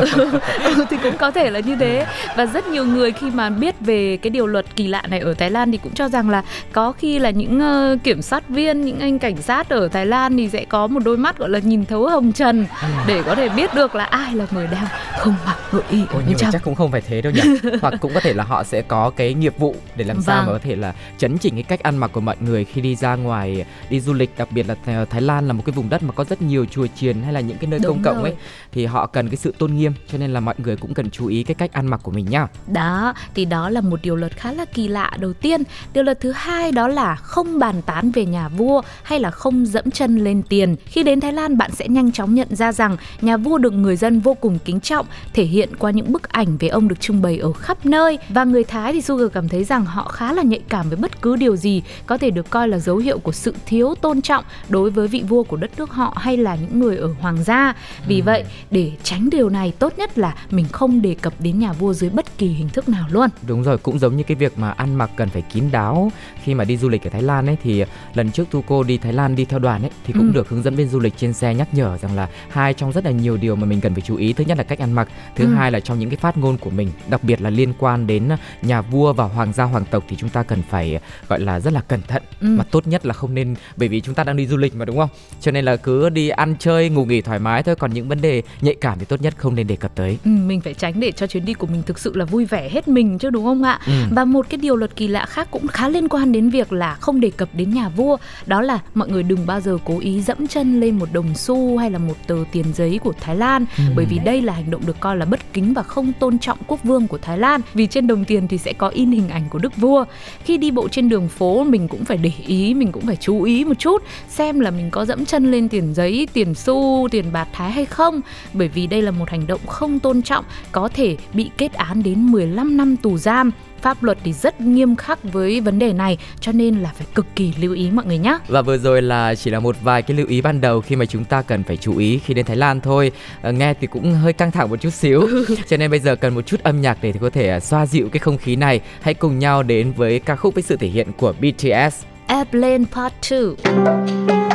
ừ, 0.64 0.84
thì 0.90 0.96
cũng 1.02 1.16
có 1.18 1.30
thể 1.30 1.50
là 1.50 1.60
như 1.60 1.76
thế 1.76 2.06
và 2.36 2.46
rất 2.46 2.66
nhiều 2.66 2.84
người 2.84 3.12
khi 3.12 3.30
mà 3.30 3.50
biết 3.50 3.74
về 3.80 4.16
cái 4.16 4.30
điều 4.30 4.46
luật 4.46 4.76
kỳ 4.76 4.88
lạ 4.88 5.02
này 5.08 5.20
ở 5.20 5.34
Thái 5.34 5.50
Lan 5.50 5.72
thì 5.72 5.78
cũng 5.78 5.94
cho 5.94 6.08
rằng 6.08 6.30
là 6.30 6.42
có 6.72 6.92
khi 6.92 7.18
là 7.18 7.30
những 7.30 7.60
uh, 7.94 8.02
kiểm 8.04 8.22
soát 8.22 8.48
viên 8.48 8.82
những 8.84 9.00
anh 9.00 9.18
cảnh 9.18 9.36
sát 9.36 9.68
ở 9.68 9.88
Thái 9.88 10.06
Lan 10.06 10.36
thì 10.36 10.48
sẽ 10.48 10.64
có 10.64 10.86
một 10.86 11.00
đôi 11.04 11.16
mắt 11.16 11.38
gọi 11.38 11.48
là 11.48 11.58
nhìn 11.58 11.84
thấu 11.84 12.08
hồng 12.08 12.32
trần 12.32 12.66
ừ. 12.82 12.88
để 13.06 13.22
có 13.26 13.34
thể 13.34 13.48
biết 13.48 13.74
được 13.74 13.94
là 13.94 14.04
ai 14.04 14.34
là 14.34 14.46
người 14.50 14.66
đang 14.66 14.86
không 15.18 15.34
mặc 15.46 15.56
nội 15.72 15.82
y 15.90 16.00
ở 16.10 16.22
nhưng 16.28 16.38
chắc 16.38 16.62
cũng 16.64 16.74
không 16.74 16.90
phải 16.90 17.00
thế 17.00 17.22
đâu 17.22 17.32
nhỉ 17.32 17.42
hoặc 17.82 17.94
cũng 18.00 18.14
có 18.14 18.20
thể 18.20 18.32
là 18.32 18.44
họ 18.44 18.64
sẽ 18.64 18.82
có 18.82 19.10
cái 19.10 19.34
nghiệp 19.34 19.58
vụ 19.58 19.74
để 19.96 20.04
làm 20.04 20.16
vâng. 20.16 20.24
sao 20.24 20.42
mà 20.42 20.52
có 20.52 20.58
thể 20.58 20.76
là 20.76 20.94
chấn 21.18 21.38
chỉnh 21.38 21.54
cái 21.54 21.62
cách 21.62 21.82
ăn 21.82 21.96
mặc 21.96 22.10
của 22.12 22.20
mọi 22.20 22.36
người 22.40 22.64
khi 22.64 22.80
đi 22.80 22.96
ra 22.96 23.16
ngoài 23.16 23.64
đi 23.90 24.00
du 24.00 24.12
lịch 24.12 24.30
đặc 24.38 24.48
biệt 24.52 24.66
là 24.68 25.04
Thái 25.04 25.20
Lan 25.20 25.46
là 25.46 25.52
một 25.52 25.62
cái 25.66 25.72
vùng 25.72 25.88
đất 25.88 26.02
mà 26.02 26.12
có 26.12 26.24
rất 26.24 26.42
nhiều 26.42 26.64
chùa 26.64 26.86
chiền 26.86 27.22
hay 27.22 27.32
là 27.32 27.40
những 27.40 27.58
cái 27.58 27.70
nơi 27.70 27.80
Đúng 27.82 27.92
công 27.92 28.02
cộng 28.02 28.22
rồi. 28.22 28.30
ấy 28.30 28.34
thì 28.72 28.86
họ 28.86 29.06
cần 29.06 29.28
cái 29.28 29.36
sự 29.36 29.54
tôn 29.58 29.74
nghiêm 29.74 29.92
cho 30.12 30.18
nên 30.18 30.32
là 30.32 30.40
mọi 30.40 30.54
người 30.58 30.76
cũng 30.76 30.94
cần 30.94 31.10
chú 31.10 31.26
ý 31.26 31.42
cái 31.42 31.54
cách 31.54 31.72
ăn 31.72 31.86
mặc 31.86 32.00
của 32.02 32.10
mình 32.10 32.26
nhá. 32.30 32.46
Đó, 32.66 33.14
thì 33.34 33.44
đó 33.44 33.70
là 33.70 33.80
một 33.80 34.02
điều 34.02 34.16
luật 34.16 34.36
khá 34.36 34.52
là 34.52 34.64
kỳ 34.64 34.88
lạ 34.88 35.10
đầu 35.18 35.32
tiên. 35.32 35.62
Điều 35.92 36.04
luật 36.04 36.20
thứ 36.20 36.32
hai 36.32 36.72
đó 36.72 36.88
là 36.88 37.16
không 37.16 37.58
bàn 37.58 37.82
tán 37.82 38.10
về 38.10 38.26
nhà 38.26 38.48
vua 38.48 38.82
hay 39.02 39.20
là 39.20 39.30
không 39.30 39.66
dẫm 39.66 39.90
chân 39.90 40.16
lên 40.16 40.42
tiền. 40.42 40.76
Khi 40.86 41.02
đến 41.02 41.20
Thái 41.20 41.32
Lan 41.32 41.58
bạn 41.58 41.70
sẽ 41.70 41.88
nhanh 41.88 42.12
chóng 42.12 42.34
nhận 42.34 42.56
ra 42.56 42.72
rằng 42.72 42.96
nhà 43.20 43.36
vua 43.36 43.58
được 43.58 43.72
người 43.72 43.96
dân 43.96 44.20
vô 44.20 44.34
cùng 44.34 44.58
kính 44.64 44.80
trọng, 44.80 45.05
thể 45.32 45.44
hiện 45.44 45.76
qua 45.78 45.90
những 45.90 46.12
bức 46.12 46.28
ảnh 46.28 46.56
về 46.56 46.68
ông 46.68 46.88
được 46.88 47.00
trưng 47.00 47.22
bày 47.22 47.38
ở 47.38 47.52
khắp 47.52 47.86
nơi 47.86 48.18
và 48.28 48.44
người 48.44 48.64
Thái 48.64 48.92
thì 48.92 49.00
Sugar 49.00 49.32
cảm 49.32 49.48
thấy 49.48 49.64
rằng 49.64 49.84
họ 49.84 50.08
khá 50.08 50.32
là 50.32 50.42
nhạy 50.42 50.60
cảm 50.68 50.88
với 50.88 50.96
bất 50.96 51.22
cứ 51.22 51.36
điều 51.36 51.56
gì 51.56 51.82
có 52.06 52.18
thể 52.18 52.30
được 52.30 52.50
coi 52.50 52.68
là 52.68 52.78
dấu 52.78 52.96
hiệu 52.96 53.18
của 53.18 53.32
sự 53.32 53.54
thiếu 53.66 53.94
tôn 54.00 54.22
trọng 54.22 54.44
đối 54.68 54.90
với 54.90 55.08
vị 55.08 55.24
vua 55.28 55.42
của 55.42 55.56
đất 55.56 55.70
nước 55.78 55.90
họ 55.90 56.16
hay 56.16 56.36
là 56.36 56.54
những 56.54 56.80
người 56.80 56.96
ở 56.96 57.14
hoàng 57.20 57.44
gia. 57.44 57.74
Vì 58.06 58.20
ừ. 58.20 58.24
vậy 58.24 58.44
để 58.70 58.92
tránh 59.02 59.30
điều 59.30 59.48
này 59.48 59.72
tốt 59.78 59.92
nhất 59.96 60.18
là 60.18 60.34
mình 60.50 60.66
không 60.72 61.02
đề 61.02 61.14
cập 61.14 61.32
đến 61.38 61.58
nhà 61.58 61.72
vua 61.72 61.92
dưới 61.92 62.10
bất 62.10 62.38
kỳ 62.38 62.46
hình 62.46 62.68
thức 62.68 62.88
nào 62.88 63.06
luôn 63.10 63.30
đúng 63.46 63.62
rồi 63.62 63.78
cũng 63.78 63.98
giống 63.98 64.16
như 64.16 64.22
cái 64.22 64.34
việc 64.34 64.58
mà 64.58 64.70
ăn 64.70 64.94
mặc 64.94 65.10
cần 65.16 65.28
phải 65.28 65.42
kín 65.42 65.64
đáo 65.72 66.12
khi 66.42 66.54
mà 66.54 66.64
đi 66.64 66.76
du 66.76 66.88
lịch 66.88 67.04
ở 67.04 67.10
Thái 67.10 67.22
Lan 67.22 67.46
ấy 67.46 67.56
thì 67.62 67.84
lần 68.14 68.30
trước 68.30 68.44
tu 68.50 68.64
cô 68.66 68.82
đi 68.82 68.98
Thái 68.98 69.12
Lan 69.12 69.36
đi 69.36 69.44
theo 69.44 69.58
đoàn 69.58 69.82
ấy 69.82 69.90
thì 70.04 70.12
cũng 70.12 70.28
ừ. 70.28 70.32
được 70.34 70.48
hướng 70.48 70.62
dẫn 70.62 70.74
viên 70.74 70.88
du 70.88 71.00
lịch 71.00 71.14
trên 71.16 71.32
xe 71.32 71.54
nhắc 71.54 71.68
nhở 71.74 71.98
rằng 71.98 72.16
là 72.16 72.28
hai 72.48 72.74
trong 72.74 72.92
rất 72.92 73.04
là 73.04 73.10
nhiều 73.10 73.36
điều 73.36 73.56
mà 73.56 73.66
mình 73.66 73.80
cần 73.80 73.94
phải 73.94 74.02
chú 74.02 74.16
ý 74.16 74.32
thứ 74.32 74.44
nhất 74.44 74.58
là 74.58 74.64
cách 74.64 74.78
ăn 74.78 74.92
mặc 74.96 75.08
thứ 75.36 75.44
ừ. 75.44 75.54
hai 75.54 75.72
là 75.72 75.80
trong 75.80 75.98
những 75.98 76.10
cái 76.10 76.16
phát 76.16 76.36
ngôn 76.36 76.58
của 76.58 76.70
mình 76.70 76.90
đặc 77.08 77.24
biệt 77.24 77.40
là 77.40 77.50
liên 77.50 77.72
quan 77.78 78.06
đến 78.06 78.28
nhà 78.62 78.82
vua 78.82 79.12
và 79.12 79.24
hoàng 79.24 79.52
gia 79.52 79.64
hoàng 79.64 79.84
tộc 79.90 80.04
thì 80.08 80.16
chúng 80.16 80.30
ta 80.30 80.42
cần 80.42 80.62
phải 80.70 81.00
gọi 81.28 81.40
là 81.40 81.60
rất 81.60 81.72
là 81.72 81.80
cẩn 81.80 82.02
thận 82.08 82.22
ừ. 82.40 82.46
mà 82.46 82.64
tốt 82.70 82.86
nhất 82.86 83.06
là 83.06 83.14
không 83.14 83.34
nên 83.34 83.54
bởi 83.76 83.88
vì 83.88 84.00
chúng 84.00 84.14
ta 84.14 84.24
đang 84.24 84.36
đi 84.36 84.46
du 84.46 84.56
lịch 84.56 84.74
mà 84.74 84.84
đúng 84.84 84.96
không 84.96 85.08
cho 85.40 85.52
nên 85.52 85.64
là 85.64 85.76
cứ 85.76 86.08
đi 86.08 86.28
ăn 86.28 86.56
chơi 86.58 86.88
ngủ 86.88 87.04
nghỉ 87.04 87.20
thoải 87.20 87.38
mái 87.38 87.62
thôi 87.62 87.76
còn 87.76 87.94
những 87.94 88.08
vấn 88.08 88.20
đề 88.20 88.42
nhạy 88.60 88.74
cảm 88.80 88.98
thì 88.98 89.04
tốt 89.04 89.22
nhất 89.22 89.34
không 89.36 89.54
nên 89.54 89.66
đề 89.66 89.76
cập 89.76 89.94
tới 89.94 90.18
ừ, 90.24 90.30
mình 90.30 90.60
phải 90.60 90.74
tránh 90.74 91.00
để 91.00 91.12
cho 91.12 91.26
chuyến 91.26 91.44
đi 91.44 91.54
của 91.54 91.66
mình 91.66 91.82
thực 91.82 91.98
sự 91.98 92.16
là 92.16 92.24
vui 92.24 92.44
vẻ 92.44 92.68
hết 92.68 92.88
mình 92.88 93.18
chứ 93.18 93.30
đúng 93.30 93.44
không 93.44 93.62
ạ 93.62 93.80
ừ. 93.86 93.92
và 94.10 94.24
một 94.24 94.46
cái 94.48 94.58
điều 94.58 94.76
luật 94.76 94.96
kỳ 94.96 95.08
lạ 95.08 95.26
khác 95.26 95.48
cũng 95.50 95.66
khá 95.66 95.88
liên 95.88 96.08
quan 96.08 96.32
đến 96.32 96.50
việc 96.50 96.72
là 96.72 96.94
không 96.94 97.20
đề 97.20 97.30
cập 97.30 97.48
đến 97.52 97.70
nhà 97.70 97.88
vua 97.88 98.16
đó 98.46 98.62
là 98.62 98.78
mọi 98.94 99.08
người 99.08 99.22
đừng 99.22 99.46
bao 99.46 99.60
giờ 99.60 99.78
cố 99.84 99.98
ý 99.98 100.22
dẫm 100.22 100.46
chân 100.46 100.80
lên 100.80 100.98
một 100.98 101.08
đồng 101.12 101.34
xu 101.34 101.78
hay 101.78 101.90
là 101.90 101.98
một 101.98 102.14
tờ 102.26 102.36
tiền 102.52 102.64
giấy 102.74 103.00
của 103.04 103.12
Thái 103.20 103.36
Lan 103.36 103.64
ừ. 103.78 103.84
bởi 103.96 104.04
vì 104.04 104.18
đây 104.18 104.42
là 104.42 104.52
hành 104.52 104.70
động 104.70 104.85
được 104.86 105.00
coi 105.00 105.16
là 105.16 105.24
bất 105.24 105.52
kính 105.52 105.74
và 105.74 105.82
không 105.82 106.12
tôn 106.12 106.38
trọng 106.38 106.58
quốc 106.66 106.82
vương 106.84 107.08
của 107.08 107.18
Thái 107.18 107.38
Lan, 107.38 107.60
vì 107.74 107.86
trên 107.86 108.06
đồng 108.06 108.24
tiền 108.24 108.48
thì 108.48 108.58
sẽ 108.58 108.72
có 108.72 108.88
in 108.88 109.10
hình 109.10 109.28
ảnh 109.28 109.48
của 109.50 109.58
đức 109.58 109.76
vua. 109.76 110.04
Khi 110.44 110.56
đi 110.56 110.70
bộ 110.70 110.88
trên 110.88 111.08
đường 111.08 111.28
phố, 111.28 111.64
mình 111.64 111.88
cũng 111.88 112.04
phải 112.04 112.16
để 112.16 112.32
ý, 112.46 112.74
mình 112.74 112.92
cũng 112.92 113.06
phải 113.06 113.16
chú 113.16 113.42
ý 113.42 113.64
một 113.64 113.78
chút, 113.78 114.02
xem 114.28 114.60
là 114.60 114.70
mình 114.70 114.90
có 114.90 115.04
dẫm 115.04 115.24
chân 115.24 115.50
lên 115.50 115.68
tiền 115.68 115.94
giấy, 115.94 116.28
tiền 116.32 116.54
xu, 116.54 117.08
tiền 117.10 117.32
bạc 117.32 117.48
thái 117.52 117.70
hay 117.70 117.84
không. 117.84 118.20
Bởi 118.52 118.68
vì 118.68 118.86
đây 118.86 119.02
là 119.02 119.10
một 119.10 119.30
hành 119.30 119.46
động 119.46 119.60
không 119.66 119.98
tôn 119.98 120.22
trọng, 120.22 120.44
có 120.72 120.88
thể 120.88 121.16
bị 121.32 121.50
kết 121.56 121.72
án 121.72 122.02
đến 122.02 122.32
15 122.32 122.76
năm 122.76 122.96
tù 122.96 123.18
giam 123.18 123.50
pháp 123.82 124.02
luật 124.02 124.18
thì 124.24 124.32
rất 124.32 124.60
nghiêm 124.60 124.96
khắc 124.96 125.22
với 125.22 125.60
vấn 125.60 125.78
đề 125.78 125.92
này 125.92 126.18
cho 126.40 126.52
nên 126.52 126.80
là 126.80 126.92
phải 126.96 127.06
cực 127.14 127.26
kỳ 127.36 127.52
lưu 127.60 127.74
ý 127.74 127.90
mọi 127.90 128.06
người 128.06 128.18
nhé. 128.18 128.38
Và 128.48 128.62
vừa 128.62 128.78
rồi 128.78 129.02
là 129.02 129.34
chỉ 129.34 129.50
là 129.50 129.60
một 129.60 129.76
vài 129.82 130.02
cái 130.02 130.16
lưu 130.16 130.26
ý 130.26 130.40
ban 130.40 130.60
đầu 130.60 130.80
khi 130.80 130.96
mà 130.96 131.06
chúng 131.06 131.24
ta 131.24 131.42
cần 131.42 131.62
phải 131.62 131.76
chú 131.76 131.96
ý 131.96 132.18
khi 132.18 132.34
đến 132.34 132.46
Thái 132.46 132.56
Lan 132.56 132.80
thôi. 132.80 133.12
À, 133.42 133.50
nghe 133.50 133.74
thì 133.80 133.86
cũng 133.86 134.14
hơi 134.14 134.32
căng 134.32 134.50
thẳng 134.50 134.70
một 134.70 134.80
chút 134.80 134.90
xíu. 134.90 135.28
cho 135.68 135.76
nên 135.76 135.90
bây 135.90 136.00
giờ 136.00 136.16
cần 136.16 136.34
một 136.34 136.42
chút 136.46 136.62
âm 136.62 136.80
nhạc 136.80 136.98
để 137.02 137.12
có 137.20 137.30
thể 137.30 137.60
xoa 137.60 137.86
dịu 137.86 138.08
cái 138.08 138.20
không 138.20 138.38
khí 138.38 138.56
này. 138.56 138.80
Hãy 139.00 139.14
cùng 139.14 139.38
nhau 139.38 139.62
đến 139.62 139.92
với 139.92 140.18
ca 140.18 140.36
khúc 140.36 140.54
với 140.54 140.62
sự 140.62 140.76
thể 140.76 140.88
hiện 140.88 141.12
của 141.16 141.32
BTS. 141.32 142.04
Airplane 142.26 142.84
Part 142.92 143.14
2 143.30 144.45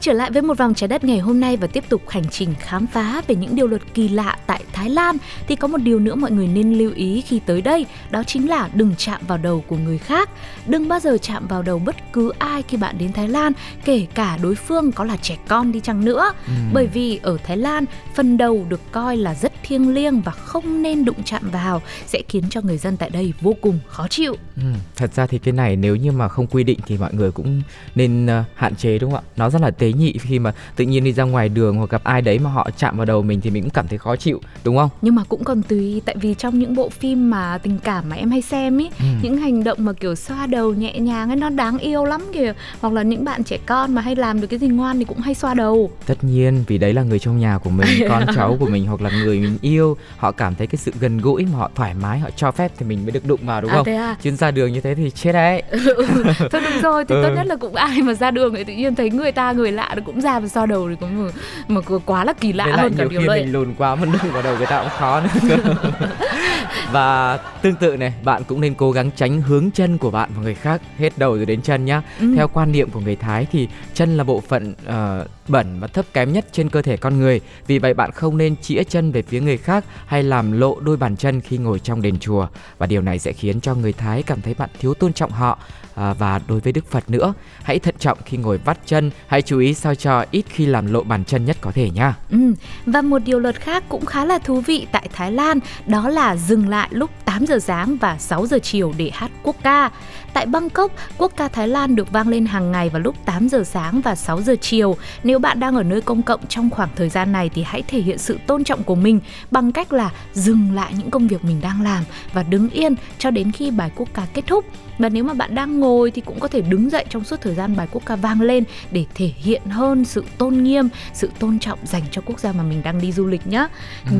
Quay 0.00 0.04
trở 0.04 0.12
lại 0.12 0.30
với 0.30 0.42
một 0.42 0.58
vòng 0.58 0.74
trái 0.74 0.88
đất 0.88 1.04
ngày 1.04 1.18
hôm 1.18 1.40
nay 1.40 1.56
và 1.56 1.66
tiếp 1.66 1.84
tục 1.88 2.08
hành 2.08 2.28
trình 2.30 2.54
khám 2.58 2.86
phá 2.86 3.22
về 3.26 3.34
những 3.34 3.54
điều 3.54 3.66
luật 3.66 3.82
kỳ 3.94 4.08
lạ 4.08 4.38
tại 4.46 4.64
Thái 4.72 4.90
Lan 4.90 5.16
thì 5.48 5.56
có 5.56 5.68
một 5.68 5.78
điều 5.78 5.98
nữa 5.98 6.14
mọi 6.14 6.30
người 6.30 6.46
nên 6.46 6.74
lưu 6.74 6.92
ý 6.94 7.20
khi 7.20 7.40
tới 7.46 7.62
đây, 7.62 7.86
đó 8.10 8.22
chính 8.22 8.48
là 8.48 8.68
đừng 8.74 8.94
chạm 8.98 9.20
vào 9.26 9.38
đầu 9.38 9.64
của 9.66 9.76
người 9.76 9.98
khác. 9.98 10.30
Đừng 10.66 10.88
bao 10.88 11.00
giờ 11.00 11.16
chạm 11.22 11.46
vào 11.46 11.62
đầu 11.62 11.78
bất 11.78 11.96
cứ 12.12 12.32
ai 12.38 12.62
khi 12.62 12.76
bạn 12.76 12.98
đến 12.98 13.12
Thái 13.12 13.28
Lan, 13.28 13.52
kể 13.84 14.06
cả 14.14 14.38
đối 14.42 14.54
phương 14.54 14.92
có 14.92 15.04
là 15.04 15.16
trẻ 15.16 15.36
con 15.48 15.72
đi 15.72 15.80
chăng 15.80 16.04
nữa. 16.04 16.32
Bởi 16.72 16.86
vì 16.86 17.20
ở 17.22 17.36
Thái 17.44 17.56
Lan, 17.56 17.84
phần 18.14 18.36
đầu 18.36 18.66
được 18.68 18.80
coi 18.92 19.16
là 19.16 19.34
rất 19.34 19.52
thiêng 19.62 19.94
liêng 19.94 20.20
và 20.20 20.32
không 20.32 20.82
nên 20.82 21.04
đụng 21.04 21.22
chạm 21.24 21.50
vào 21.50 21.82
sẽ 22.06 22.22
khiến 22.28 22.44
cho 22.50 22.60
người 22.60 22.78
dân 22.78 22.96
tại 22.96 23.10
đây 23.10 23.32
vô 23.40 23.56
cùng 23.60 23.78
khó 23.88 24.08
chịu. 24.08 24.36
Ừ, 24.56 24.62
thật 24.96 25.14
ra 25.14 25.26
thì 25.26 25.38
cái 25.38 25.52
này 25.52 25.76
nếu 25.76 25.96
như 25.96 26.12
mà 26.12 26.28
không 26.28 26.46
quy 26.46 26.64
định 26.64 26.78
thì 26.86 26.98
mọi 26.98 27.14
người 27.14 27.32
cũng 27.32 27.62
nên 27.94 28.26
ờ, 28.26 28.44
hạn 28.54 28.76
chế 28.76 28.98
đúng 28.98 29.10
không 29.10 29.24
ạ? 29.24 29.30
Nó 29.36 29.50
rất 29.50 29.62
là 29.62 29.70
tế 29.92 29.98
nhị 29.98 30.12
khi 30.20 30.38
mà 30.38 30.52
tự 30.76 30.84
nhiên 30.84 31.04
đi 31.04 31.12
ra 31.12 31.24
ngoài 31.24 31.48
đường 31.48 31.76
hoặc 31.76 31.90
gặp 31.90 32.04
ai 32.04 32.22
đấy 32.22 32.38
mà 32.38 32.50
họ 32.50 32.70
chạm 32.76 32.96
vào 32.96 33.06
đầu 33.06 33.22
mình 33.22 33.40
thì 33.40 33.50
mình 33.50 33.62
cũng 33.62 33.70
cảm 33.70 33.88
thấy 33.88 33.98
khó 33.98 34.16
chịu 34.16 34.40
đúng 34.64 34.76
không? 34.76 34.88
nhưng 35.02 35.14
mà 35.14 35.22
cũng 35.28 35.44
còn 35.44 35.62
tùy 35.62 36.02
tại 36.04 36.16
vì 36.20 36.34
trong 36.34 36.58
những 36.58 36.74
bộ 36.74 36.88
phim 36.88 37.30
mà 37.30 37.58
tình 37.62 37.78
cảm 37.84 38.08
mà 38.08 38.16
em 38.16 38.30
hay 38.30 38.42
xem 38.42 38.78
ý 38.78 38.90
Ừ. 39.00 39.04
những 39.22 39.36
hành 39.36 39.64
động 39.64 39.78
mà 39.84 39.92
kiểu 39.92 40.14
xoa 40.14 40.46
đầu 40.46 40.74
nhẹ 40.74 40.98
nhàng 40.98 41.30
ấy 41.30 41.36
nó 41.36 41.48
đáng 41.50 41.78
yêu 41.78 42.04
lắm 42.04 42.20
kìa 42.32 42.52
hoặc 42.80 42.92
là 42.92 43.02
những 43.02 43.24
bạn 43.24 43.44
trẻ 43.44 43.58
con 43.66 43.94
mà 43.94 44.02
hay 44.02 44.16
làm 44.16 44.40
được 44.40 44.46
cái 44.46 44.58
gì 44.58 44.68
ngoan 44.68 44.98
thì 44.98 45.04
cũng 45.04 45.18
hay 45.18 45.34
xoa 45.34 45.54
đầu 45.54 45.90
Tất 46.06 46.24
nhiên 46.24 46.64
vì 46.66 46.78
đấy 46.78 46.92
là 46.94 47.02
người 47.02 47.18
trong 47.18 47.38
nhà 47.40 47.58
của 47.58 47.70
mình, 47.70 47.88
con 48.08 48.26
cháu 48.34 48.56
của 48.60 48.66
mình 48.66 48.86
hoặc 48.86 49.00
là 49.00 49.10
người 49.10 49.38
mình 49.38 49.58
yêu, 49.60 49.96
họ 50.16 50.32
cảm 50.32 50.54
thấy 50.54 50.66
cái 50.66 50.76
sự 50.76 50.92
gần 51.00 51.18
gũi 51.18 51.44
mà 51.52 51.58
họ 51.58 51.70
thoải 51.74 51.94
mái, 51.94 52.18
họ 52.18 52.30
cho 52.36 52.50
phép 52.50 52.72
thì 52.78 52.86
mình 52.86 52.98
mới 53.02 53.12
được 53.12 53.26
đụng 53.26 53.40
vào 53.42 53.60
đúng 53.60 53.70
à 53.70 53.74
không? 53.76 53.86
à 53.96 54.16
Chuyến 54.22 54.36
ra 54.36 54.50
đường 54.50 54.72
như 54.72 54.80
thế 54.80 54.94
thì 54.94 55.10
chết 55.10 55.32
đấy. 55.32 55.62
thôi 56.50 56.60
đúng 56.64 56.80
rồi 56.82 57.04
thì 57.08 57.14
Ừ. 57.14 57.22
tốt 57.22 57.30
nhất 57.36 57.46
là 57.46 57.56
cũng 57.56 57.74
ai 57.74 58.02
mà 58.02 58.14
ra 58.14 58.30
đường 58.30 58.54
thì 58.54 58.64
tự 58.64 58.72
nhiên 58.72 58.94
thấy 58.94 59.10
người 59.10 59.32
ta 59.32 59.52
người 59.52 59.72
lạ 59.80 59.94
nó 59.96 60.02
cũng 60.06 60.20
ra 60.20 60.40
và 60.40 60.48
xoa 60.48 60.66
đầu 60.66 60.88
thì 60.88 60.96
cũng 61.00 61.24
mà, 61.24 61.30
mà 61.68 61.98
quá 62.06 62.24
là 62.24 62.32
kỳ 62.32 62.52
lạ 62.52 62.64
Với 62.64 62.76
hơn 62.76 62.94
cả 62.98 63.04
điều 63.10 63.20
khi 63.20 63.26
đấy 63.26 63.42
mình 63.42 63.52
lùn 63.52 63.74
quá 63.78 63.94
mà 63.94 64.04
đụng 64.04 64.32
vào 64.32 64.42
đầu 64.42 64.56
người 64.56 64.66
ta 64.66 64.80
cũng 64.80 64.90
khó 64.98 65.20
nữa 65.20 65.58
và 66.92 67.36
tương 67.62 67.74
tự 67.74 67.96
này, 67.96 68.12
bạn 68.24 68.42
cũng 68.44 68.60
nên 68.60 68.74
cố 68.74 68.92
gắng 68.92 69.10
tránh 69.16 69.42
hướng 69.42 69.70
chân 69.70 69.98
của 69.98 70.10
bạn 70.10 70.30
vào 70.34 70.44
người 70.44 70.54
khác 70.54 70.80
hết 70.98 71.18
đầu 71.18 71.36
rồi 71.36 71.46
đến 71.46 71.62
chân 71.62 71.84
nhá. 71.84 72.02
Ừ. 72.20 72.34
Theo 72.36 72.48
quan 72.48 72.72
niệm 72.72 72.90
của 72.90 73.00
người 73.00 73.16
Thái 73.16 73.46
thì 73.52 73.68
chân 73.94 74.16
là 74.16 74.24
bộ 74.24 74.40
phận 74.40 74.74
ờ, 74.86 75.26
bẩn 75.50 75.80
và 75.80 75.86
thấp 75.86 76.06
kém 76.12 76.32
nhất 76.32 76.46
trên 76.52 76.68
cơ 76.68 76.82
thể 76.82 76.96
con 76.96 77.18
người. 77.18 77.40
Vì 77.66 77.78
vậy 77.78 77.94
bạn 77.94 78.10
không 78.12 78.38
nên 78.38 78.56
chĩa 78.56 78.82
chân 78.84 79.12
về 79.12 79.22
phía 79.22 79.40
người 79.40 79.56
khác 79.56 79.84
hay 80.06 80.22
làm 80.22 80.52
lộ 80.52 80.80
đôi 80.80 80.96
bàn 80.96 81.16
chân 81.16 81.40
khi 81.40 81.58
ngồi 81.58 81.78
trong 81.78 82.02
đền 82.02 82.18
chùa. 82.18 82.46
Và 82.78 82.86
điều 82.86 83.02
này 83.02 83.18
sẽ 83.18 83.32
khiến 83.32 83.60
cho 83.60 83.74
người 83.74 83.92
Thái 83.92 84.22
cảm 84.22 84.40
thấy 84.40 84.54
bạn 84.54 84.70
thiếu 84.80 84.94
tôn 84.94 85.12
trọng 85.12 85.30
họ 85.30 85.58
à, 85.94 86.12
và 86.12 86.40
đối 86.48 86.60
với 86.60 86.72
Đức 86.72 86.90
Phật 86.90 87.10
nữa. 87.10 87.34
Hãy 87.62 87.78
thận 87.78 87.94
trọng 87.98 88.18
khi 88.24 88.36
ngồi 88.36 88.58
vắt 88.58 88.78
chân, 88.86 89.10
hãy 89.26 89.42
chú 89.42 89.58
ý 89.58 89.74
sao 89.74 89.94
cho 89.94 90.24
ít 90.30 90.44
khi 90.48 90.66
làm 90.66 90.92
lộ 90.92 91.02
bàn 91.02 91.24
chân 91.24 91.44
nhất 91.44 91.56
có 91.60 91.70
thể 91.70 91.90
nha. 91.90 92.14
Ừ. 92.30 92.38
Và 92.86 93.02
một 93.02 93.18
điều 93.18 93.38
luật 93.38 93.60
khác 93.60 93.84
cũng 93.88 94.06
khá 94.06 94.24
là 94.24 94.38
thú 94.38 94.60
vị 94.60 94.86
tại 94.92 95.08
Thái 95.12 95.32
Lan 95.32 95.58
đó 95.86 96.08
là 96.08 96.36
dừng 96.36 96.68
lại 96.68 96.88
lúc 96.92 97.10
8 97.30 97.46
giờ 97.46 97.58
sáng 97.58 97.96
và 97.96 98.18
6 98.18 98.46
giờ 98.46 98.58
chiều 98.62 98.92
để 98.96 99.10
hát 99.14 99.30
quốc 99.42 99.56
ca. 99.62 99.90
Tại 100.32 100.46
Bangkok, 100.46 100.92
quốc 101.18 101.32
ca 101.36 101.48
Thái 101.48 101.68
Lan 101.68 101.96
được 101.96 102.12
vang 102.12 102.28
lên 102.28 102.46
hàng 102.46 102.72
ngày 102.72 102.88
vào 102.88 103.00
lúc 103.00 103.16
8 103.24 103.48
giờ 103.48 103.64
sáng 103.64 104.00
và 104.00 104.14
6 104.14 104.42
giờ 104.42 104.56
chiều. 104.60 104.96
Nếu 105.24 105.38
bạn 105.38 105.60
đang 105.60 105.76
ở 105.76 105.82
nơi 105.82 106.00
công 106.00 106.22
cộng 106.22 106.46
trong 106.48 106.70
khoảng 106.70 106.88
thời 106.96 107.08
gian 107.08 107.32
này 107.32 107.48
thì 107.54 107.62
hãy 107.62 107.82
thể 107.82 108.00
hiện 108.00 108.18
sự 108.18 108.38
tôn 108.46 108.64
trọng 108.64 108.82
của 108.82 108.94
mình 108.94 109.20
bằng 109.50 109.72
cách 109.72 109.92
là 109.92 110.10
dừng 110.32 110.74
lại 110.74 110.94
những 110.98 111.10
công 111.10 111.28
việc 111.28 111.44
mình 111.44 111.60
đang 111.60 111.82
làm 111.82 112.04
và 112.32 112.42
đứng 112.42 112.70
yên 112.70 112.94
cho 113.18 113.30
đến 113.30 113.52
khi 113.52 113.70
bài 113.70 113.90
quốc 113.96 114.08
ca 114.14 114.26
kết 114.34 114.46
thúc. 114.46 114.64
Và 114.98 115.08
nếu 115.08 115.24
mà 115.24 115.34
bạn 115.34 115.54
đang 115.54 115.80
ngồi 115.80 116.10
thì 116.10 116.20
cũng 116.20 116.40
có 116.40 116.48
thể 116.48 116.60
đứng 116.60 116.90
dậy 116.90 117.04
trong 117.10 117.24
suốt 117.24 117.40
thời 117.40 117.54
gian 117.54 117.76
bài 117.76 117.88
quốc 117.90 118.02
ca 118.06 118.16
vang 118.16 118.40
lên 118.40 118.64
để 118.90 119.04
thể 119.14 119.32
hiện 119.36 119.62
hơn 119.66 120.04
sự 120.04 120.24
tôn 120.38 120.62
nghiêm, 120.62 120.88
sự 121.12 121.30
tôn 121.38 121.58
trọng 121.58 121.78
dành 121.84 122.02
cho 122.10 122.22
quốc 122.26 122.40
gia 122.40 122.52
mà 122.52 122.62
mình 122.62 122.82
đang 122.82 123.00
đi 123.00 123.12
du 123.12 123.26
lịch 123.26 123.46
nhá. 123.46 123.68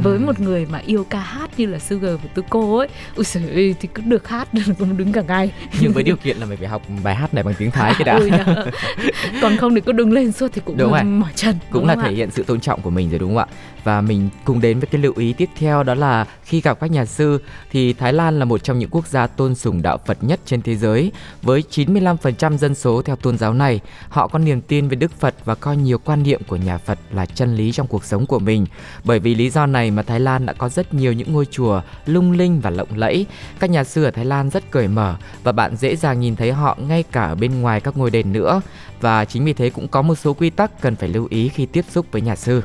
Với 0.02 0.18
một 0.18 0.40
người 0.40 0.66
mà 0.66 0.78
yêu 0.78 1.06
ca 1.10 1.18
hát 1.18 1.50
như 1.56 1.66
là 1.66 1.78
Sugar 1.78 2.12
và 2.12 2.28
Tuko 2.34 2.78
ấy, 2.78 2.88
ui 3.16 3.24
ơi, 3.54 3.74
thì 3.80 3.88
cứ 3.94 4.02
được 4.06 4.28
hát 4.28 4.48
cũng 4.78 4.96
đứng 4.96 5.12
cả 5.12 5.22
ngày. 5.28 5.52
Nhưng 5.80 5.92
với 5.92 6.02
điều 6.02 6.16
kiện 6.16 6.36
là 6.36 6.46
mình 6.46 6.58
phải 6.58 6.68
học 6.68 6.82
bài 7.04 7.14
hát 7.14 7.34
này 7.34 7.44
bằng 7.44 7.54
tiếng 7.58 7.70
Thái 7.70 7.94
cái 7.98 8.04
đã. 8.04 8.20
Còn 9.42 9.56
không 9.56 9.74
thì 9.74 9.80
cứ 9.80 9.92
đứng 9.92 10.12
lên 10.12 10.32
suốt 10.32 10.48
thì 10.54 10.62
cũng 10.64 10.76
Đúng 10.76 10.92
rồi. 10.92 11.04
mỏi 11.04 11.30
chân. 11.34 11.56
cũng 11.70 11.80
đúng 11.80 11.88
là 11.88 11.96
thể 11.96 12.08
ạ? 12.08 12.16
hiện 12.16 12.30
sự 12.30 12.42
tôn 12.42 12.60
trọng 12.60 12.82
của 12.82 12.90
mình 12.90 13.10
rồi 13.10 13.18
đúng 13.18 13.34
không 13.34 13.38
ạ? 13.38 13.46
Và 13.84 14.00
mình 14.00 14.28
cùng 14.44 14.60
đến 14.60 14.78
với 14.78 14.86
cái 14.86 15.00
lưu 15.00 15.12
ý 15.16 15.32
tiếp 15.32 15.48
theo 15.56 15.82
đó 15.82 15.94
là 15.94 16.26
khi 16.44 16.60
gặp 16.60 16.80
các 16.80 16.90
nhà 16.90 17.04
sư 17.04 17.40
thì 17.70 17.92
Thái 17.92 18.12
Lan 18.12 18.38
là 18.38 18.44
một 18.44 18.64
trong 18.64 18.78
những 18.78 18.90
quốc 18.92 19.06
gia 19.06 19.26
tôn 19.26 19.54
sùng 19.54 19.82
đạo 19.82 19.98
Phật 20.06 20.24
nhất 20.24 20.40
trên 20.44 20.62
thế 20.62 20.76
giới 20.76 21.12
với 21.42 21.64
95% 21.70 22.56
dân 22.56 22.74
số 22.74 23.02
theo 23.02 23.16
tôn 23.16 23.38
giáo 23.38 23.54
này. 23.54 23.80
Họ 24.08 24.28
có 24.28 24.38
niềm 24.38 24.60
tin 24.60 24.88
về 24.88 24.96
Đức 24.96 25.12
Phật 25.20 25.34
và 25.44 25.54
coi 25.54 25.76
nhiều 25.76 25.98
quan 25.98 26.22
niệm 26.22 26.40
của 26.46 26.56
nhà 26.56 26.78
Phật 26.78 26.98
là 27.10 27.26
chân 27.26 27.56
lý 27.56 27.72
trong 27.72 27.86
cuộc 27.86 28.04
sống 28.04 28.26
của 28.26 28.38
mình. 28.38 28.66
Bởi 29.04 29.18
vì 29.18 29.34
lý 29.34 29.50
do 29.50 29.66
này 29.66 29.90
mà 29.90 30.02
Thái 30.02 30.20
Lan 30.20 30.46
đã 30.46 30.52
có 30.52 30.68
rất 30.68 30.94
nhiều 30.94 31.12
những 31.12 31.32
ngôi 31.32 31.46
chùa 31.46 31.82
lung 32.06 32.32
linh 32.32 32.60
và 32.60 32.70
lộng 32.70 32.88
lẫy. 32.94 33.26
Các 33.60 33.70
nhà 33.70 33.84
sư 33.84 34.04
ở 34.04 34.10
Thái 34.10 34.24
Lan 34.24 34.50
rất 34.50 34.70
cởi 34.70 34.88
mở 34.88 35.16
và 35.42 35.52
bạn 35.52 35.76
dễ 35.76 35.96
dàng 35.96 36.20
nhìn 36.20 36.36
thấy 36.36 36.52
họ 36.52 36.76
ngay 36.80 37.02
cả 37.12 37.24
ở 37.24 37.34
bên 37.34 37.60
ngoài 37.60 37.80
các 37.80 37.96
ngôi 37.96 38.10
đền 38.10 38.32
nữa. 38.32 38.60
Và 39.00 39.24
chính 39.24 39.44
vì 39.44 39.52
thế 39.52 39.70
cũng 39.70 39.88
có 39.88 40.02
một 40.02 40.14
số 40.14 40.34
quy 40.34 40.50
tắc 40.50 40.80
cần 40.80 40.96
phải 40.96 41.08
lưu 41.08 41.26
ý 41.30 41.48
khi 41.48 41.66
tiếp 41.66 41.84
xúc 41.90 42.06
với 42.12 42.22
nhà 42.22 42.36
sư. 42.36 42.62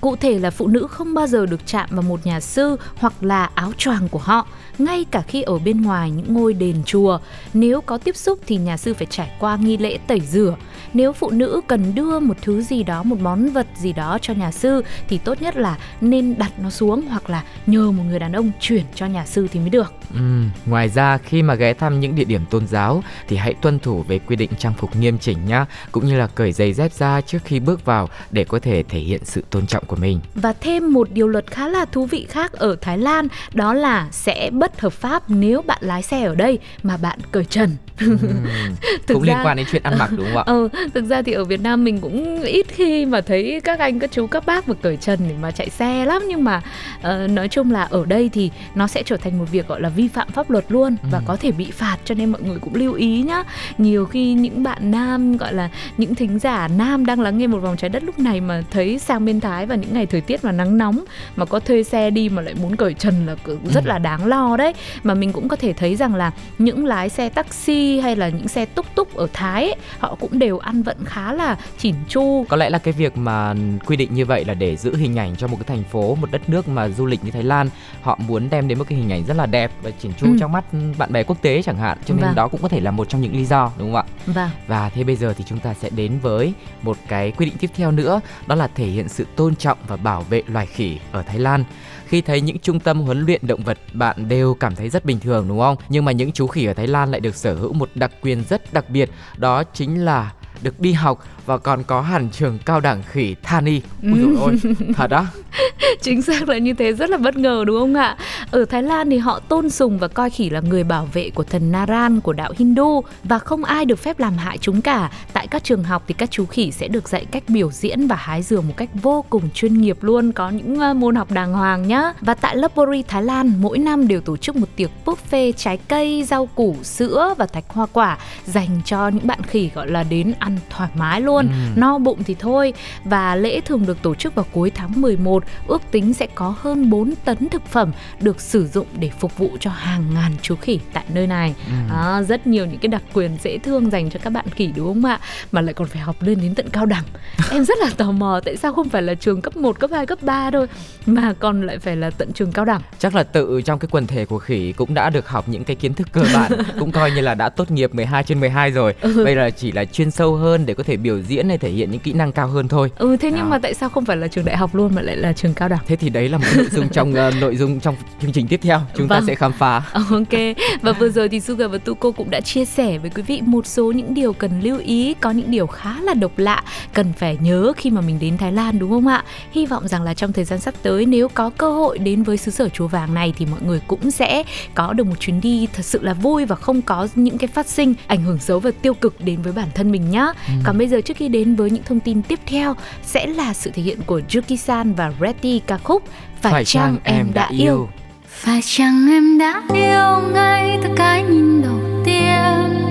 Cụ 0.00 0.16
thể 0.16 0.38
là 0.38 0.50
phụ 0.50 0.66
nữ 0.66 0.86
không 0.90 1.14
bao 1.14 1.26
giờ 1.26 1.46
được 1.46 1.66
chạm 1.66 1.88
vào 1.92 2.02
một 2.02 2.26
nhà 2.26 2.40
sư 2.40 2.76
hoặc 2.96 3.12
là 3.20 3.50
áo 3.54 3.72
choàng 3.78 4.08
của 4.08 4.18
họ, 4.18 4.46
ngay 4.78 5.04
cả 5.10 5.22
khi 5.22 5.42
ở 5.42 5.58
bên 5.58 5.82
ngoài 5.82 6.10
những 6.10 6.34
ngôi 6.34 6.54
đền 6.54 6.76
chùa. 6.86 7.18
Nếu 7.54 7.80
có 7.80 7.98
tiếp 7.98 8.16
xúc 8.16 8.38
thì 8.46 8.56
nhà 8.56 8.76
sư 8.76 8.94
phải 8.94 9.06
trải 9.10 9.30
qua 9.38 9.56
nghi 9.56 9.76
lễ 9.76 9.98
tẩy 10.06 10.20
rửa. 10.20 10.56
Nếu 10.94 11.12
phụ 11.12 11.30
nữ 11.30 11.60
cần 11.66 11.94
đưa 11.94 12.20
một 12.20 12.36
thứ 12.42 12.62
gì 12.62 12.82
đó, 12.82 13.02
một 13.02 13.20
món 13.20 13.48
vật 13.48 13.66
gì 13.76 13.92
đó 13.92 14.18
cho 14.22 14.34
nhà 14.34 14.52
sư 14.52 14.84
thì 15.08 15.18
tốt 15.18 15.42
nhất 15.42 15.56
là 15.56 15.78
nên 16.00 16.38
đặt 16.38 16.52
nó 16.58 16.70
xuống 16.70 17.02
hoặc 17.08 17.30
là 17.30 17.44
nhờ 17.66 17.90
một 17.90 18.02
người 18.08 18.18
đàn 18.18 18.32
ông 18.32 18.50
chuyển 18.60 18.84
cho 18.94 19.06
nhà 19.06 19.26
sư 19.26 19.48
thì 19.52 19.60
mới 19.60 19.70
được. 19.70 19.92
Ừm, 20.14 20.50
ngoài 20.66 20.88
ra 20.88 21.18
khi 21.18 21.42
mà 21.42 21.54
ghé 21.54 21.74
thăm 21.74 22.00
những 22.00 22.14
địa 22.14 22.24
điểm 22.24 22.40
tôn 22.50 22.66
giáo 22.66 23.02
thì 23.28 23.36
hãy 23.36 23.54
tuân 23.54 23.78
thủ 23.78 24.02
về 24.02 24.18
quy 24.18 24.36
định 24.36 24.50
trang 24.58 24.72
phục 24.78 24.96
nghiêm 24.96 25.18
chỉnh 25.18 25.38
nhá, 25.46 25.66
cũng 25.92 26.06
như 26.06 26.18
là 26.18 26.26
cởi 26.26 26.52
giày 26.52 26.72
dép 26.72 26.92
ra 26.92 27.20
trước 27.20 27.38
khi 27.44 27.60
bước 27.60 27.84
vào 27.84 28.08
để 28.30 28.44
có 28.44 28.58
thể 28.58 28.82
thể 28.88 28.98
hiện 28.98 29.20
sự 29.24 29.44
tôn 29.50 29.66
trọng 29.66 29.84
của 29.84 29.96
mình. 29.96 30.20
Và 30.34 30.52
thêm 30.52 30.92
một 30.92 31.10
điều 31.10 31.28
luật 31.28 31.50
khá 31.50 31.68
là 31.68 31.84
thú 31.84 32.06
vị 32.06 32.26
khác 32.28 32.52
ở 32.52 32.76
Thái 32.80 32.98
Lan 32.98 33.28
đó 33.54 33.74
là 33.74 34.08
sẽ 34.10 34.50
bất 34.52 34.65
hợp 34.80 34.92
pháp 34.92 35.22
nếu 35.28 35.62
bạn 35.62 35.78
lái 35.80 36.02
xe 36.02 36.24
ở 36.24 36.34
đây 36.34 36.58
mà 36.82 36.96
bạn 36.96 37.18
cởi 37.32 37.44
trần. 37.44 37.76
Thực 37.98 39.14
cũng 39.14 39.22
ra- 39.22 39.34
liên 39.34 39.46
quan 39.46 39.56
đến 39.56 39.66
chuyện 39.72 39.82
ăn 39.82 39.98
mặc 39.98 40.10
đúng 40.16 40.26
không 40.26 40.36
ạ 40.36 40.42
Ừ, 40.46 40.68
thực 40.94 41.04
ra 41.04 41.22
thì 41.22 41.32
ở 41.32 41.44
Việt 41.44 41.60
Nam 41.60 41.84
mình 41.84 42.00
cũng 42.00 42.42
ít 42.42 42.66
khi 42.68 43.06
mà 43.06 43.20
thấy 43.20 43.60
các 43.64 43.78
anh 43.78 43.98
các 43.98 44.10
chú 44.12 44.26
các 44.26 44.46
bác 44.46 44.68
mà 44.68 44.74
cởi 44.82 44.96
trần 44.96 45.20
để 45.28 45.34
mà 45.42 45.50
chạy 45.50 45.70
xe 45.70 46.04
lắm 46.04 46.22
nhưng 46.28 46.44
mà 46.44 46.60
ờ, 47.02 47.26
nói 47.26 47.48
chung 47.48 47.70
là 47.70 47.82
ở 47.82 48.04
đây 48.04 48.28
thì 48.32 48.50
nó 48.74 48.86
sẽ 48.86 49.02
trở 49.02 49.16
thành 49.16 49.38
một 49.38 49.44
việc 49.52 49.68
gọi 49.68 49.80
là 49.80 49.88
vi 49.88 50.08
phạm 50.08 50.28
pháp 50.28 50.50
luật 50.50 50.64
luôn 50.68 50.96
và 51.10 51.20
có 51.26 51.36
thể 51.36 51.52
bị 51.52 51.70
phạt 51.70 51.96
cho 52.04 52.14
nên 52.14 52.32
mọi 52.32 52.42
người 52.42 52.58
cũng 52.60 52.74
lưu 52.74 52.92
ý 52.94 53.22
nhá. 53.22 53.44
Nhiều 53.78 54.06
khi 54.06 54.32
những 54.34 54.62
bạn 54.62 54.90
nam 54.90 55.36
gọi 55.36 55.54
là 55.54 55.68
những 55.96 56.14
thính 56.14 56.38
giả 56.38 56.68
nam 56.68 57.06
đang 57.06 57.20
lắng 57.20 57.38
nghe 57.38 57.46
một 57.46 57.58
vòng 57.58 57.76
trái 57.76 57.88
đất 57.88 58.02
lúc 58.04 58.18
này 58.18 58.40
mà 58.40 58.62
thấy 58.70 58.98
sang 58.98 59.24
bên 59.24 59.40
Thái 59.40 59.66
và 59.66 59.74
những 59.74 59.94
ngày 59.94 60.06
thời 60.06 60.20
tiết 60.20 60.44
mà 60.44 60.52
nắng 60.52 60.78
nóng 60.78 61.04
mà 61.36 61.44
có 61.44 61.60
thuê 61.60 61.82
xe 61.82 62.10
đi 62.10 62.28
mà 62.28 62.42
lại 62.42 62.54
muốn 62.62 62.76
cởi 62.76 62.94
trần 62.94 63.26
là 63.26 63.34
cứ 63.44 63.58
rất 63.74 63.86
là 63.86 63.98
đáng 63.98 64.26
lo 64.26 64.56
đấy. 64.56 64.72
Mà 65.02 65.14
mình 65.14 65.32
cũng 65.32 65.48
có 65.48 65.56
thể 65.56 65.72
thấy 65.72 65.96
rằng 65.96 66.14
là 66.14 66.30
những 66.58 66.84
lái 66.86 67.08
xe 67.08 67.28
taxi 67.28 67.85
hay 68.02 68.16
là 68.16 68.28
những 68.28 68.48
xe 68.48 68.64
túc 68.66 68.94
túc 68.94 69.14
ở 69.14 69.26
Thái 69.32 69.62
ấy, 69.64 69.74
họ 69.98 70.14
cũng 70.20 70.38
đều 70.38 70.58
ăn 70.58 70.82
vận 70.82 70.96
khá 71.04 71.32
là 71.32 71.56
chỉn 71.78 71.94
chu 72.08 72.46
có 72.48 72.56
lẽ 72.56 72.70
là 72.70 72.78
cái 72.78 72.92
việc 72.92 73.16
mà 73.16 73.54
quy 73.86 73.96
định 73.96 74.14
như 74.14 74.24
vậy 74.24 74.44
là 74.44 74.54
để 74.54 74.76
giữ 74.76 74.96
hình 74.96 75.18
ảnh 75.18 75.36
cho 75.36 75.46
một 75.46 75.56
cái 75.56 75.76
thành 75.76 75.84
phố 75.84 76.14
một 76.14 76.30
đất 76.30 76.48
nước 76.48 76.68
mà 76.68 76.88
du 76.88 77.06
lịch 77.06 77.24
như 77.24 77.30
Thái 77.30 77.42
Lan 77.42 77.68
họ 78.02 78.18
muốn 78.28 78.50
đem 78.50 78.68
đến 78.68 78.78
một 78.78 78.84
cái 78.88 78.98
hình 78.98 79.12
ảnh 79.12 79.24
rất 79.24 79.36
là 79.36 79.46
đẹp 79.46 79.70
và 79.82 79.90
chỉn 79.90 80.12
chu 80.20 80.26
Ừ. 80.26 80.36
trong 80.40 80.52
mắt 80.52 80.64
bạn 80.98 81.12
bè 81.12 81.22
quốc 81.22 81.42
tế 81.42 81.62
chẳng 81.62 81.78
hạn 81.78 81.98
cho 82.04 82.14
nên 82.14 82.24
Vâng. 82.24 82.34
đó 82.34 82.48
cũng 82.48 82.62
có 82.62 82.68
thể 82.68 82.80
là 82.80 82.90
một 82.90 83.08
trong 83.08 83.20
những 83.20 83.32
lý 83.36 83.44
do 83.44 83.72
đúng 83.78 83.92
không 83.92 83.96
ạ 83.96 84.04
và 84.26 84.50
Và 84.66 84.88
thế 84.88 85.04
bây 85.04 85.16
giờ 85.16 85.34
thì 85.38 85.44
chúng 85.46 85.58
ta 85.58 85.74
sẽ 85.74 85.90
đến 85.90 86.18
với 86.22 86.52
một 86.82 86.96
cái 87.08 87.30
quy 87.30 87.46
định 87.46 87.54
tiếp 87.60 87.70
theo 87.76 87.90
nữa, 87.90 88.20
đó 88.46 88.54
là 88.54 88.68
thể 88.74 88.86
hiện 88.86 89.08
sự 89.08 89.26
tôn 89.36 89.54
trọng 89.56 89.78
và 89.88 89.96
bảo 89.96 90.22
vệ 90.30 90.42
loài 90.46 90.66
khỉ 90.66 90.98
ở 91.12 91.22
Thái 91.22 91.38
Lan. 91.38 91.64
Khi 92.08 92.20
thấy 92.20 92.40
những 92.40 92.58
trung 92.58 92.80
tâm 92.80 93.00
huấn 93.00 93.26
luyện 93.26 93.46
động 93.46 93.62
vật, 93.62 93.78
bạn 93.92 94.28
đều 94.28 94.54
cảm 94.54 94.74
thấy 94.74 94.88
rất 94.88 95.04
bình 95.04 95.20
thường 95.20 95.48
đúng 95.48 95.60
không? 95.60 95.76
Nhưng 95.88 96.04
mà 96.04 96.12
những 96.12 96.32
chú 96.32 96.46
khỉ 96.46 96.64
ở 96.64 96.74
Thái 96.74 96.86
Lan 96.86 97.10
lại 97.10 97.20
được 97.20 97.34
sở 97.34 97.54
hữu 97.54 97.72
một 97.72 97.90
đặc 97.94 98.10
quyền 98.22 98.44
rất 98.48 98.72
đặc 98.72 98.90
biệt, 98.90 99.10
đó 99.36 99.62
chính 99.64 100.04
là 100.04 100.32
được 100.62 100.80
đi 100.80 100.92
học 100.92 101.24
và 101.46 101.58
còn 101.58 101.82
có 101.84 102.00
hẳn 102.00 102.30
trường 102.30 102.58
cao 102.58 102.80
đẳng 102.80 103.02
khỉ 103.02 103.34
Thani. 103.42 103.80
Ôi 104.02 104.18
dồi 104.20 104.34
ôi, 104.40 104.74
thật 104.96 105.10
á. 105.10 105.26
chính 106.02 106.22
xác 106.22 106.48
là 106.48 106.58
như 106.58 106.74
thế 106.74 106.92
rất 106.92 107.10
là 107.10 107.16
bất 107.16 107.36
ngờ 107.36 107.64
đúng 107.66 107.80
không 107.80 107.94
ạ? 107.94 108.16
Ở 108.50 108.64
Thái 108.64 108.82
Lan 108.82 109.10
thì 109.10 109.18
họ 109.18 109.40
tôn 109.40 109.70
sùng 109.70 109.98
và 109.98 110.08
coi 110.08 110.30
khỉ 110.30 110.50
là 110.50 110.60
người 110.60 110.84
bảo 110.84 111.08
vệ 111.12 111.30
của 111.30 111.44
thần 111.44 111.72
Naran 111.72 112.20
của 112.20 112.32
đạo 112.32 112.52
Hindu 112.58 113.00
và 113.24 113.38
không 113.38 113.64
ai 113.64 113.84
được 113.84 113.98
phép 113.98 114.20
làm 114.20 114.36
hại 114.36 114.58
chúng 114.58 114.80
cả. 114.80 115.10
Tại 115.32 115.46
các 115.46 115.64
trường 115.64 115.84
học 115.84 116.02
thì 116.08 116.14
các 116.14 116.30
chú 116.30 116.46
khỉ 116.46 116.70
sẽ 116.72 116.88
được 116.88 117.08
dạy 117.08 117.24
cách 117.24 117.42
biểu 117.48 117.70
diễn 117.70 118.06
và 118.06 118.16
hái 118.16 118.42
dừa 118.42 118.60
một 118.60 118.74
cách 118.76 118.90
vô 118.94 119.24
cùng 119.30 119.50
chuyên 119.54 119.80
nghiệp 119.80 119.98
luôn. 120.00 120.32
Có 120.32 120.50
những 120.50 120.78
ờ, 120.78 120.94
môn 120.94 121.14
học 121.14 121.30
đàng 121.30 121.52
hoàng 121.52 121.88
nhá. 121.88 122.12
Và 122.20 122.34
tại 122.34 122.56
Lopburi 122.56 123.02
Thái 123.02 123.22
Lan 123.22 123.52
mỗi 123.58 123.78
năm 123.78 124.08
đều 124.08 124.20
tổ 124.20 124.36
chức 124.36 124.56
một 124.56 124.68
tiệc 124.76 124.90
buffet 125.04 125.52
trái 125.52 125.78
cây 125.88 126.24
rau 126.24 126.46
củ 126.46 126.76
sữa 126.82 127.34
và 127.38 127.46
thạch 127.46 127.64
hoa 127.68 127.86
quả 127.92 128.18
dành 128.44 128.80
cho 128.84 129.08
những 129.08 129.26
bạn 129.26 129.42
khỉ 129.42 129.70
gọi 129.74 129.88
là 129.90 130.02
đến 130.02 130.34
ăn 130.38 130.58
thoải 130.70 130.90
mái 130.94 131.20
luôn. 131.20 131.48
No 131.76 131.98
bụng 131.98 132.22
thì 132.24 132.34
thôi. 132.38 132.72
Và 133.04 133.36
lễ 133.36 133.60
thường 133.60 133.86
được 133.86 134.02
tổ 134.02 134.14
chức 134.14 134.34
vào 134.34 134.46
cuối 134.52 134.70
tháng 134.70 135.00
11 135.00 135.44
ước 135.66 135.82
tính 135.90 136.14
sẽ 136.14 136.26
có 136.34 136.54
hơn 136.60 136.90
4 136.90 137.14
tấn 137.24 137.48
thực 137.48 137.66
phẩm 137.66 137.92
được 138.20 138.40
sử 138.40 138.66
dụng 138.66 138.86
để 138.98 139.10
phục 139.18 139.38
vụ 139.38 139.50
cho 139.60 139.70
hàng 139.70 140.14
ngàn 140.14 140.32
chú 140.42 140.56
khỉ 140.56 140.80
tại 140.92 141.04
nơi 141.14 141.26
này 141.26 141.54
à, 141.90 142.22
rất 142.22 142.46
nhiều 142.46 142.66
những 142.66 142.78
cái 142.78 142.88
đặc 142.88 143.02
quyền 143.14 143.36
dễ 143.42 143.58
thương 143.58 143.90
dành 143.90 144.10
cho 144.10 144.20
các 144.22 144.30
bạn 144.30 144.44
khỉ 144.54 144.72
đúng 144.76 144.86
không 144.86 145.04
ạ 145.04 145.20
mà 145.52 145.60
lại 145.60 145.74
còn 145.74 145.88
phải 145.88 146.02
học 146.02 146.16
lên 146.20 146.40
đến 146.40 146.54
tận 146.54 146.68
cao 146.72 146.86
đẳng 146.86 147.04
em 147.50 147.64
rất 147.64 147.78
là 147.78 147.90
tò 147.96 148.12
mò 148.12 148.40
tại 148.44 148.56
sao 148.56 148.72
không 148.72 148.88
phải 148.88 149.02
là 149.02 149.14
trường 149.14 149.40
cấp 149.42 149.56
1, 149.56 149.78
cấp 149.80 149.90
2, 149.94 150.06
cấp 150.06 150.18
3 150.22 150.50
thôi 150.50 150.66
mà 151.06 151.34
còn 151.38 151.66
lại 151.66 151.78
phải 151.78 151.96
là 151.96 152.10
tận 152.10 152.32
trường 152.32 152.52
cao 152.52 152.64
đẳng 152.64 152.80
Chắc 152.98 153.14
là 153.14 153.22
tự 153.22 153.62
trong 153.64 153.78
cái 153.78 153.88
quần 153.92 154.06
thể 154.06 154.24
của 154.24 154.38
khỉ 154.38 154.72
cũng 154.72 154.94
đã 154.94 155.10
được 155.10 155.28
học 155.28 155.48
những 155.48 155.64
cái 155.64 155.76
kiến 155.76 155.94
thức 155.94 156.08
cơ 156.12 156.22
bản, 156.34 156.52
cũng 156.78 156.90
coi 156.92 157.10
như 157.10 157.20
là 157.20 157.34
đã 157.34 157.48
tốt 157.48 157.70
nghiệp 157.70 157.94
12 157.94 158.22
trên 158.24 158.40
12 158.40 158.70
rồi. 158.70 158.94
Bây 159.24 159.34
giờ 159.34 159.50
chỉ 159.56 159.72
là 159.72 159.84
chuyên 159.84 160.10
sâu 160.10 160.34
hơn 160.36 160.66
để 160.66 160.74
có 160.74 160.82
thể 160.82 160.96
biểu 160.96 161.20
diễn 161.20 161.48
hay 161.48 161.58
thể 161.58 161.70
hiện 161.70 161.90
những 161.90 162.00
kỹ 162.00 162.12
năng 162.12 162.32
cao 162.32 162.48
hơn 162.48 162.68
thôi. 162.68 162.90
ừ 162.96 163.16
thế 163.16 163.30
nhưng 163.30 163.40
À. 163.40 163.48
mà 163.48 163.58
tại 163.58 163.74
sao 163.74 163.88
không 163.88 164.04
phải 164.04 164.16
là 164.16 164.28
trường 164.28 164.44
đại 164.44 164.56
học 164.56 164.74
luôn 164.74 164.94
mà 164.94 165.02
lại 165.02 165.16
là 165.16 165.32
trường 165.36 165.54
cao 165.54 165.68
đẳng 165.68 165.80
Thế 165.86 165.96
thì 165.96 166.08
đấy 166.08 166.28
là 166.28 166.38
một 166.38 166.44
nội 166.56 166.66
dung 166.72 166.88
trong 166.88 167.14
ờ, 167.14 167.30
nội 167.40 167.56
dung 167.56 167.80
trong 167.80 167.94
chương 168.22 168.32
trình 168.32 168.46
tiếp 168.48 168.60
theo 168.62 168.80
chúng 168.96 169.08
ta 169.08 169.16
Vâng. 169.16 169.26
sẽ 169.26 169.34
khám 169.34 169.52
phá. 169.52 169.82
Ok, 169.92 170.40
và 170.82 170.92
vừa 170.92 171.08
rồi 171.08 171.28
thì 171.28 171.40
Sugar 171.40 171.70
và 171.70 171.78
Tuko 171.78 172.10
cũng 172.10 172.30
đã 172.30 172.40
chia 172.40 172.64
sẻ 172.64 172.98
với 172.98 173.10
quý 173.10 173.22
vị 173.22 173.40
một 173.44 173.66
số 173.66 173.92
những 173.92 174.14
điều 174.14 174.32
cần 174.32 174.60
lưu 174.60 174.78
ý, 174.78 175.14
có 175.20 175.30
những 175.30 175.50
điều 175.50 175.66
khá 175.66 176.00
là 176.00 176.14
độc 176.14 176.38
lạ 176.38 176.62
cần 176.92 177.12
phải 177.12 177.38
nhớ 177.40 177.72
khi 177.76 177.90
mà 177.90 178.00
mình 178.00 178.18
đến 178.20 178.38
Thái 178.38 178.52
Lan 178.52 178.78
đúng 178.78 178.90
không 178.90 179.06
ạ? 179.06 179.24
Hy 179.52 179.66
vọng 179.66 179.88
rằng 179.88 180.02
là 180.02 180.14
trong 180.14 180.32
thời 180.32 180.44
gian 180.44 180.58
sắp 180.60 180.74
tới 180.82 181.06
nếu 181.06 181.28
có 181.28 181.50
cơ 181.50 181.72
hội 181.72 181.98
đến 181.98 182.22
với 182.22 182.36
xứ 182.36 182.50
sở 182.50 182.68
Chùa 182.68 182.86
Vàng 182.88 183.14
này 183.14 183.32
thì 183.38 183.46
mọi 183.46 183.60
người 183.62 183.80
cũng 183.86 184.10
sẽ 184.10 184.42
có 184.74 184.92
được 184.92 185.04
một 185.04 185.20
chuyến 185.20 185.40
đi 185.40 185.68
thật 185.72 185.84
sự 185.84 186.02
là 186.02 186.14
vui 186.14 186.44
và 186.44 186.56
không 186.56 186.82
có 186.82 187.08
những 187.14 187.38
cái 187.38 187.48
phát 187.48 187.66
sinh 187.66 187.94
ảnh 188.06 188.22
hưởng 188.22 188.38
xấu 188.38 188.60
và 188.60 188.70
tiêu 188.82 188.94
cực 188.94 189.20
đến 189.24 189.42
với 189.42 189.52
bản 189.52 189.68
thân 189.74 189.92
mình 189.92 190.10
nhá. 190.10 190.26
Còn 190.64 190.78
bây 190.78 190.88
giờ 190.88 191.00
trước 191.00 191.16
khi 191.16 191.28
đến 191.28 191.54
với 191.54 191.70
những 191.70 191.82
thông 191.82 192.00
tin 192.00 192.22
tiếp 192.22 192.38
theo 192.46 192.74
sẽ 193.02 193.26
là 193.26 193.54
sự 193.54 193.70
thể 193.74 193.82
hiện 193.82 193.98
của 194.06 194.20
Yuki-san 194.28 194.94
và 194.94 195.12
Reddy 195.26 195.60
ca 195.66 195.78
khúc 195.78 196.02
Phải, 196.42 196.64
chăng 196.64 196.98
em 197.04 197.32
đã 197.34 197.48
yêu. 197.50 197.88
Phải 198.28 198.60
chăng 198.64 199.08
em 199.10 199.38
đã 199.38 199.62
yêu 199.74 200.32
ngay 200.34 200.78
từ 200.82 200.88
cái 200.96 201.22
nhìn 201.22 201.62
đầu 201.62 202.02
tiên? 202.04 202.86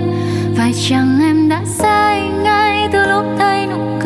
Phải 0.56 0.72
chăng 0.88 1.20
em 1.22 1.48
đã 1.48 1.62
say 1.66 2.28
ngay 2.28 2.88
từ 2.92 3.06
lúc 3.06 3.24
thấy 3.38 3.66
nụ 3.66 3.98
cười 4.02 4.05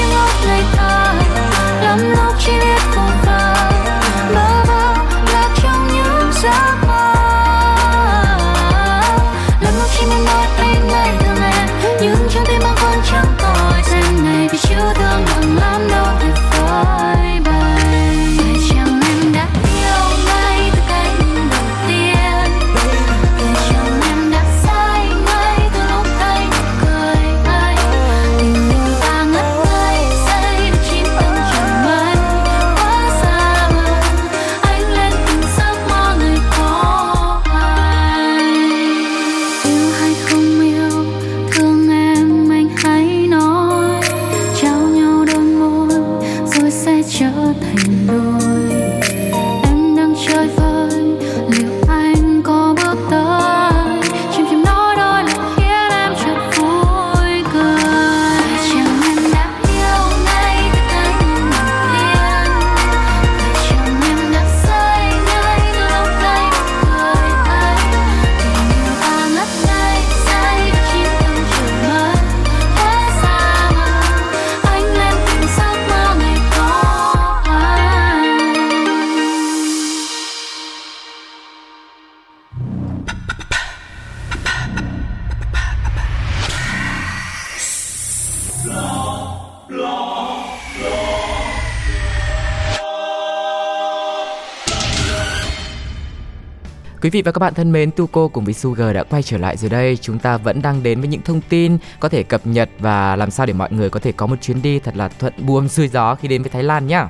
Quý 97.01 97.09
vị 97.09 97.21
và 97.21 97.31
các 97.31 97.39
bạn 97.39 97.53
thân 97.53 97.71
mến, 97.71 97.91
Tuco 97.91 98.27
cùng 98.27 98.45
với 98.45 98.53
Sugar 98.53 98.95
đã 98.95 99.03
quay 99.03 99.23
trở 99.23 99.37
lại 99.37 99.57
rồi 99.57 99.69
đây. 99.69 99.97
Chúng 99.97 100.19
ta 100.19 100.37
vẫn 100.37 100.61
đang 100.61 100.83
đến 100.83 100.99
với 100.99 101.07
những 101.07 101.21
thông 101.21 101.41
tin 101.49 101.77
có 101.99 102.09
thể 102.09 102.23
cập 102.23 102.47
nhật 102.47 102.69
và 102.79 103.15
làm 103.15 103.31
sao 103.31 103.45
để 103.45 103.53
mọi 103.53 103.71
người 103.71 103.89
có 103.89 103.99
thể 103.99 104.11
có 104.11 104.27
một 104.27 104.35
chuyến 104.41 104.61
đi 104.61 104.79
thật 104.79 104.95
là 104.97 105.07
thuận 105.07 105.33
buồm 105.45 105.67
xuôi 105.67 105.87
gió 105.87 106.15
khi 106.15 106.27
đến 106.27 106.41
với 106.41 106.49
Thái 106.49 106.63
Lan 106.63 106.87
nhá. 106.87 107.09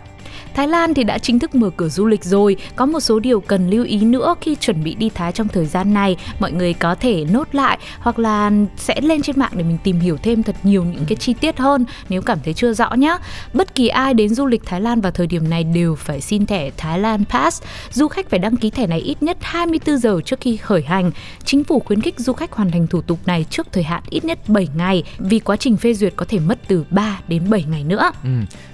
Thái 0.53 0.67
Lan 0.67 0.93
thì 0.93 1.03
đã 1.03 1.17
chính 1.17 1.39
thức 1.39 1.55
mở 1.55 1.69
cửa 1.69 1.89
du 1.89 2.05
lịch 2.05 2.23
rồi. 2.23 2.57
Có 2.75 2.85
một 2.85 2.99
số 2.99 3.19
điều 3.19 3.41
cần 3.41 3.69
lưu 3.69 3.85
ý 3.85 3.99
nữa 3.99 4.35
khi 4.41 4.55
chuẩn 4.55 4.83
bị 4.83 4.95
đi 4.95 5.09
Thái 5.09 5.31
trong 5.31 5.47
thời 5.47 5.65
gian 5.65 5.93
này. 5.93 6.17
Mọi 6.39 6.51
người 6.51 6.73
có 6.73 6.95
thể 6.95 7.25
nốt 7.31 7.55
lại 7.55 7.77
hoặc 7.99 8.19
là 8.19 8.51
sẽ 8.77 9.01
lên 9.01 9.21
trên 9.21 9.39
mạng 9.39 9.51
để 9.55 9.63
mình 9.63 9.77
tìm 9.83 9.99
hiểu 9.99 10.17
thêm 10.23 10.43
thật 10.43 10.55
nhiều 10.63 10.83
những 10.83 11.05
cái 11.07 11.15
chi 11.15 11.33
tiết 11.33 11.57
hơn 11.57 11.85
nếu 12.09 12.21
cảm 12.21 12.39
thấy 12.43 12.53
chưa 12.53 12.73
rõ 12.73 12.93
nhé. 12.93 13.17
Bất 13.53 13.75
kỳ 13.75 13.87
ai 13.87 14.13
đến 14.13 14.29
du 14.29 14.45
lịch 14.45 14.61
Thái 14.65 14.81
Lan 14.81 15.01
vào 15.01 15.11
thời 15.11 15.27
điểm 15.27 15.49
này 15.49 15.63
đều 15.63 15.95
phải 15.95 16.21
xin 16.21 16.45
thẻ 16.45 16.71
Thái 16.77 16.99
Lan 16.99 17.23
Pass. 17.25 17.63
Du 17.91 18.07
khách 18.07 18.29
phải 18.29 18.39
đăng 18.39 18.57
ký 18.57 18.69
thẻ 18.69 18.87
này 18.87 18.99
ít 18.99 19.23
nhất 19.23 19.37
24 19.41 19.97
giờ 19.97 20.19
trước 20.25 20.41
khi 20.41 20.57
khởi 20.57 20.81
hành. 20.81 21.11
Chính 21.45 21.63
phủ 21.63 21.79
khuyến 21.79 22.01
khích 22.01 22.19
du 22.19 22.33
khách 22.33 22.51
hoàn 22.51 22.71
thành 22.71 22.87
thủ 22.87 23.01
tục 23.01 23.19
này 23.25 23.45
trước 23.49 23.67
thời 23.71 23.83
hạn 23.83 24.03
ít 24.09 24.25
nhất 24.25 24.39
7 24.47 24.67
ngày 24.75 25.03
vì 25.17 25.39
quá 25.39 25.55
trình 25.55 25.77
phê 25.77 25.93
duyệt 25.93 26.13
có 26.15 26.25
thể 26.29 26.39
mất 26.39 26.59
từ 26.67 26.85
3 26.89 27.19
đến 27.27 27.49
7 27.49 27.63
ngày 27.63 27.83
nữa. 27.83 28.11
Ừ. 28.23 28.29